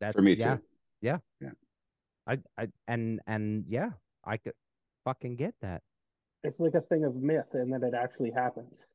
[0.00, 0.62] That's For me yeah, too.
[1.02, 1.18] Yeah.
[1.40, 1.50] Yeah.
[2.26, 3.90] I I and and yeah,
[4.24, 4.54] I could
[5.04, 5.82] fucking get that.
[6.42, 8.86] It's like a thing of myth and then it actually happens.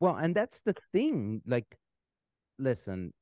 [0.00, 1.42] Well, and that's the thing.
[1.46, 1.76] Like,
[2.58, 3.12] listen,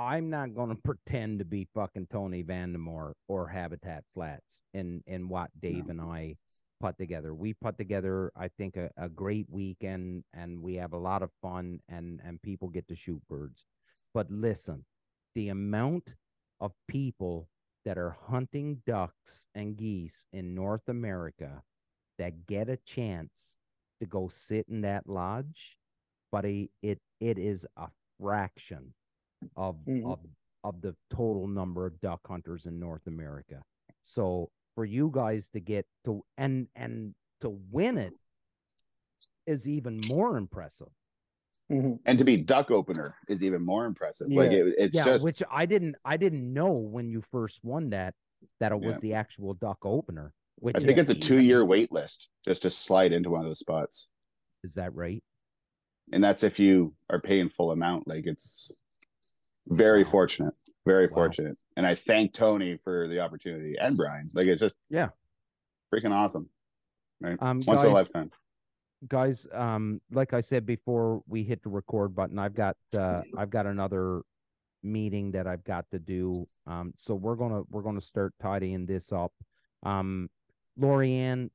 [0.00, 5.28] I'm not going to pretend to be fucking Tony Vandemore or Habitat Flats and in
[5.28, 5.90] what Dave No.
[5.90, 6.36] and I
[6.80, 7.34] put together.
[7.34, 11.30] We put together, I think, a, a great weekend, and we have a lot of
[11.42, 13.66] fun, and and people get to shoot birds.
[14.14, 14.86] But listen,
[15.34, 16.14] the amount
[16.60, 17.48] of people
[17.84, 21.62] that are hunting ducks and geese in North America
[22.18, 23.58] that get a chance
[24.00, 25.76] to go sit in that lodge,
[26.32, 27.88] buddy, it it is a
[28.18, 28.94] fraction
[29.56, 30.10] of Mhm.
[30.12, 30.20] of
[30.62, 33.62] of the total number of duck hunters in North America.
[34.04, 38.12] So for you guys to get to and and to win it
[39.46, 40.88] is even more impressive.
[41.70, 41.98] Mhm.
[42.04, 44.28] And to be duck opener is even more impressive.
[44.30, 47.90] Like it, it's yeah, just which I didn't I didn't know when you first won
[47.90, 48.14] that
[48.58, 49.00] that it was Yeah.
[49.00, 50.34] the actual duck opener.
[50.56, 53.46] Which I think it's a two year wait list just to slide into one of
[53.46, 54.08] those spots.
[54.62, 55.24] Is that right?
[56.12, 58.06] And that's if you are paying full amount.
[58.06, 58.70] Like it's
[59.68, 60.54] very fortunate.
[60.86, 61.14] Very Wow.
[61.14, 61.58] fortunate.
[61.76, 64.28] And I thank Tony for the opportunity and Bryan.
[64.34, 65.10] Like it's just Yeah.
[65.92, 66.48] freaking awesome.
[67.20, 67.36] Right.
[67.40, 68.30] Um, Once in a guys, lifetime.
[69.08, 73.48] guys um like i said before we hit the record button i've got uh i've
[73.48, 74.20] got another
[74.82, 76.32] meeting that I've got to do.
[76.66, 79.30] Um, so we're gonna we're gonna start tidying this up.
[79.82, 80.30] Um,
[80.78, 81.50] Lori Ann,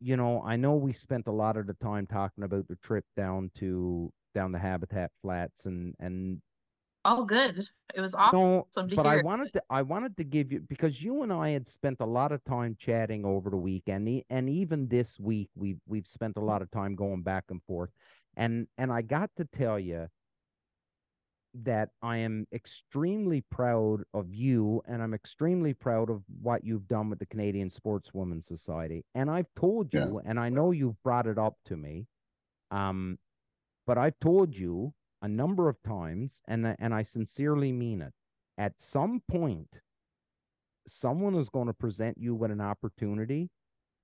[0.00, 3.04] you know, I know we spent a lot of the time talking about the trip
[3.14, 6.40] down to down the Habitat Flats and and
[7.08, 7.66] All good.
[7.94, 9.22] It was awesome no, to but I hear.
[9.22, 12.32] wanted to I wanted to give you because you and I had spent a lot
[12.32, 16.60] of time chatting over the weekend, and even this week we've we've spent a lot
[16.60, 17.90] of time going back and forth,
[18.36, 20.08] and and I got to tell you
[21.54, 27.08] that I am extremely proud of you, and I'm extremely proud of what you've done
[27.08, 30.18] with the Canadian Sportswomen's Society, and I've told you, Yes.
[30.26, 32.06] and I know you've brought it up to me,
[32.70, 33.18] um,
[33.86, 34.92] but I've told you
[35.22, 38.12] a number of times, and and I sincerely mean it.
[38.56, 39.68] At some point,
[40.86, 43.50] someone is going to present you with an opportunity,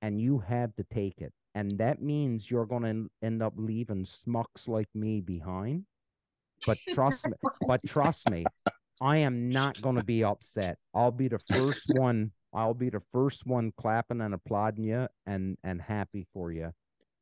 [0.02, 4.04] and you have to take it, and that means you're going to end up leaving
[4.04, 5.84] smucks like me behind.
[6.66, 7.32] But trust me,
[7.66, 8.44] but trust me,
[9.00, 10.78] I am not going to be upset.
[10.94, 12.30] I'll be the first one.
[12.52, 16.72] I'll be the first one clapping and applauding you, and and happy for you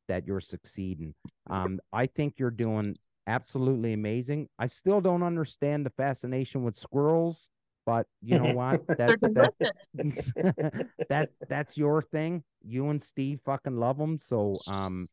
[0.07, 1.13] that you're succeeding.
[1.49, 2.95] Um, I think you're doing
[3.27, 4.47] absolutely amazing.
[4.59, 7.49] I still don't understand the fascination with squirrels,
[7.85, 8.81] but you know what?
[8.97, 12.43] That, that, that that's your thing.
[12.63, 14.17] You and Steve fucking love them.
[14.17, 15.07] So um,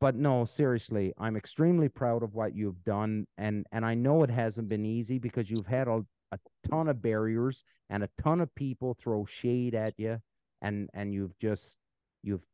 [0.00, 4.30] but no, seriously, I'm extremely proud of what you've done, and and I know it
[4.30, 6.38] hasn't been easy because you've had a a
[6.70, 10.18] ton of barriers and a ton of people throw shade at you,
[10.62, 11.78] and and you've just
[12.22, 12.44] you've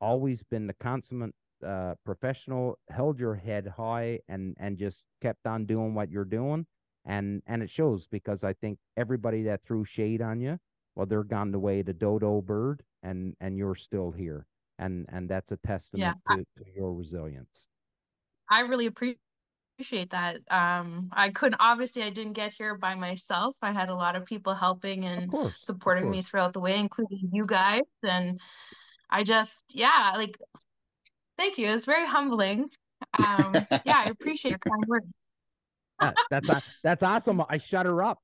[0.00, 1.34] always been the consummate
[1.64, 6.66] uh, professional, held your head high, and and just kept on doing what you're doing,
[7.04, 10.58] and and it shows because I think everybody that threw shade on you,
[10.94, 14.46] well, they're gone the way the dodo bird, and and you're still here,
[14.78, 17.68] and and that's a testament I- to, to your resilience.
[18.48, 19.18] I really appre-
[19.74, 20.36] appreciate that.
[20.50, 23.56] Um, I couldn't obviously I didn't get here by myself.
[23.62, 27.28] I had a lot of people helping and course, supporting me throughout the way, including
[27.32, 27.82] you guys.
[28.02, 28.40] And
[29.10, 30.38] I just, yeah, like,
[31.38, 31.68] thank you.
[31.68, 32.68] It's very humbling.
[33.26, 35.06] Um, yeah, I appreciate your kind words.
[35.98, 36.48] Uh, that's
[36.82, 37.42] that's awesome.
[37.48, 38.18] I shut her up.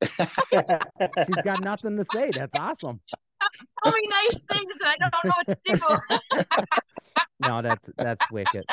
[0.04, 2.30] She's got nothing to say.
[2.34, 3.00] That's awesome.
[3.84, 6.66] Tell me nice things and I don't know what to do.
[7.40, 8.64] no, that's that's wicked.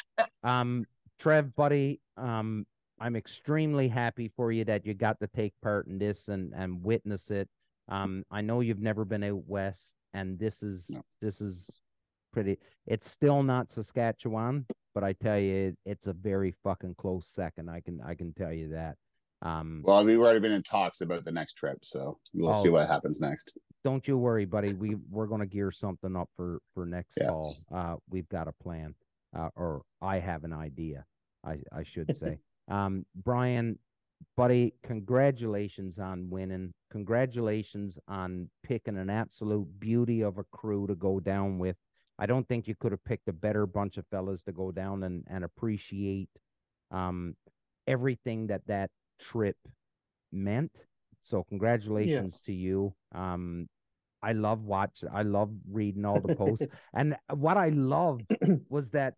[0.44, 0.86] Um,
[1.20, 2.66] Trev, buddy, um,
[3.00, 6.84] I'm extremely happy for you that you got to take part in this and and
[6.84, 7.50] witness it.
[7.90, 11.02] Um, I know you've never been out west, and this is No.
[11.22, 11.80] this is
[12.36, 12.60] pretty.
[12.86, 17.70] It's still not Saskatchewan, but I tell you, it, it's a very fucking close second.
[17.70, 18.96] I can I can tell you that.
[19.42, 22.74] Um, Well, we've already been in talks about the next trip, so we'll see Oh.
[22.74, 23.58] what happens next.
[23.86, 24.74] don't you worry, buddy.
[24.74, 27.28] We we're gonna gear something up for for next Yeah.
[27.30, 27.54] fall.
[27.72, 28.94] Uh, we've got a plan,
[29.34, 31.06] uh, or I have an idea.
[31.44, 32.40] I I should say.
[32.68, 33.78] um, Bryan,
[34.36, 36.74] buddy, congratulations on winning.
[36.92, 41.78] Congratulations on picking an absolute beauty of a crew to go down with.
[42.20, 45.04] I don't think you could have picked a better bunch of fellas to go down
[45.04, 46.30] and and appreciate
[46.92, 47.36] um
[47.88, 49.58] everything that that trip
[50.32, 50.72] meant.
[51.24, 52.94] So congratulations to you.
[53.14, 53.68] Um,
[54.22, 55.04] I love watch.
[55.12, 58.28] I love reading all the posts, and what I loved
[58.70, 59.16] was that.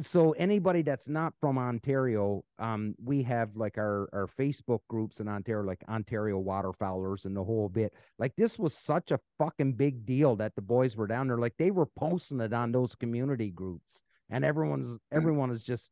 [0.00, 5.28] So anybody that's not from Ontario, um, we have like our our Facebook groups in
[5.28, 7.92] Ontario, like Ontario waterfowlers and the whole bit.
[8.18, 11.36] Like this was such a fucking big deal that the boys were down there.
[11.36, 15.90] Like they were posting it on those community groups, and everyone's everyone is just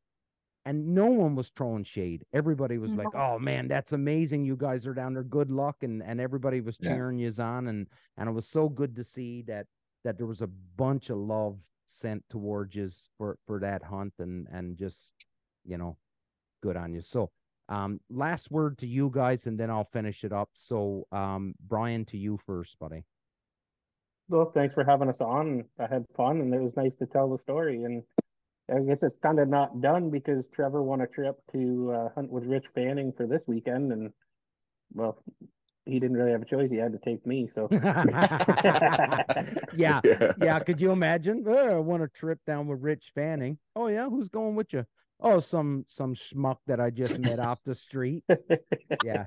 [0.64, 2.24] and no one was throwing shade.
[2.32, 4.46] Everybody was like, "Oh man, that's amazing!
[4.46, 5.24] You guys are down there.
[5.24, 6.94] Good luck!" and and everybody was Yeah.
[6.94, 7.86] cheering you on, and
[8.16, 9.66] and it was so good to see that
[10.05, 11.59] that there was a bunch of love
[11.91, 12.88] sent towards you
[13.18, 15.14] for for that hunt, and and just
[15.64, 15.97] you know,
[16.62, 17.01] good on you.
[17.01, 17.30] So,
[17.68, 20.51] um, last word to you guys, and then I'll finish it up.
[20.55, 23.05] So, um, Bryan, to you first, buddy.
[24.28, 25.64] Well, thanks for having us on.
[25.78, 27.82] I had fun and it was nice to tell the story.
[27.82, 28.03] And
[28.72, 32.30] I guess it's kind of not done because Trevor won a trip to uh, hunt
[32.30, 33.93] with Rich Fanning for this weekend.
[33.93, 34.12] And
[34.93, 35.20] well,
[35.87, 36.70] he didn't really have a choice.
[36.70, 37.49] He had to take me.
[37.55, 37.68] So
[39.72, 40.01] yeah,
[40.41, 40.61] yeah.
[40.61, 41.45] Could you imagine?
[41.47, 43.59] Oh, I want a trip down with Rich Fanning.
[43.74, 44.85] Oh yeah, who's going with you?
[45.20, 48.24] Oh, some some schmuck that I just met off the street.
[49.05, 49.26] Yeah,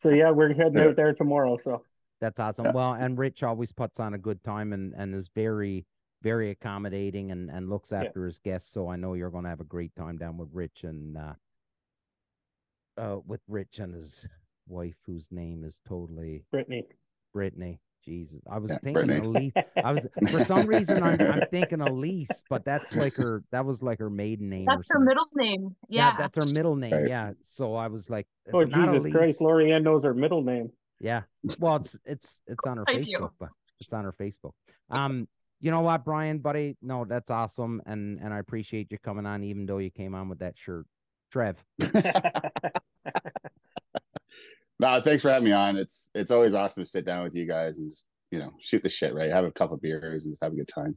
[0.00, 1.56] so yeah, we're heading out there tomorrow.
[1.56, 1.82] So
[2.20, 2.72] that's awesome.
[2.72, 5.86] Well, and Rich always puts on a good time and and is very
[6.22, 8.08] very accommodating and and looks Yeah.
[8.08, 8.72] after his guests.
[8.72, 11.34] So I know you're going to have a great time down with Rich and uh,
[12.98, 14.26] uh with Rich and his
[14.68, 16.84] wife, whose name is totally Brittany,
[17.32, 17.80] Brittany.
[18.04, 19.26] Jesus, I was Yeah, thinking Brittany.
[19.26, 19.52] Elise.
[19.82, 23.42] I was for some reason I'm, I'm thinking Elise, but that's like her.
[23.50, 24.66] That was like her maiden name.
[24.66, 25.74] That's her middle name.
[25.88, 26.14] Yeah.
[26.16, 26.92] that's her middle name.
[26.92, 27.08] Right.
[27.08, 27.32] Yeah.
[27.44, 29.12] So I was like, it's Oh not Jesus Elise.
[29.12, 30.70] Christ, Lori Ann knows her middle name.
[31.00, 31.22] Yeah.
[31.58, 33.00] Well, it's it's it's on her I do.
[33.02, 33.48] Facebook, but
[33.80, 34.52] it's on her Facebook.
[34.90, 35.26] Um,
[35.60, 36.76] you know what, Bryan, buddy?
[36.82, 40.28] No, that's awesome, and and I appreciate you coming on, even though you came on
[40.28, 40.86] with that shirt.
[41.32, 41.56] Trev,
[44.78, 45.76] no, thanks for having me on.
[45.76, 48.82] It's it's always awesome to sit down with you guys and just you know shoot
[48.82, 49.30] the shit, right?
[49.30, 50.96] Have a couple of beers and just have a good time.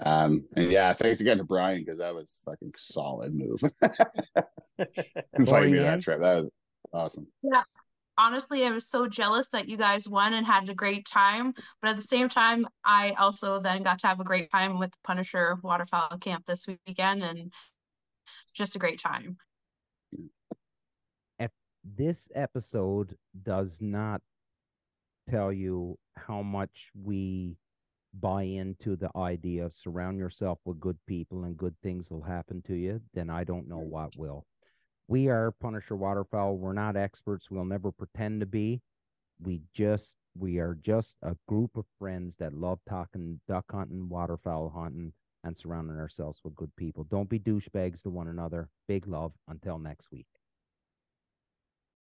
[0.00, 3.60] Um, and yeah, thanks again to Bryan because that was fucking solid move.
[5.38, 5.84] Inviting me to Lori Ann?
[5.84, 6.50] that trip, that was
[6.92, 7.26] awesome.
[7.42, 7.62] Yeah,
[8.16, 11.54] honestly, I was so jealous that you guys won and had a great time.
[11.80, 14.92] But at the same time, I also then got to have a great time with
[15.04, 17.52] Punisher Waterfowl Camp this weekend and
[18.54, 19.38] just a great time.
[21.96, 24.20] This episode does not
[25.28, 27.56] tell you how much we
[28.14, 32.62] buy into the idea of surround yourself with good people and good things will happen
[32.62, 34.44] to you, then I don't know what will.
[35.06, 36.56] We are Punisher Waterfowl.
[36.56, 37.50] We're not experts.
[37.50, 38.80] We'll never pretend to be.
[39.40, 44.70] We just we are just a group of friends that love talking duck hunting, waterfowl
[44.70, 45.12] hunting,
[45.44, 47.04] and surrounding ourselves with good people.
[47.04, 48.68] Don't be douchebags to one another.
[48.86, 49.32] Big love.
[49.48, 50.26] Until next week.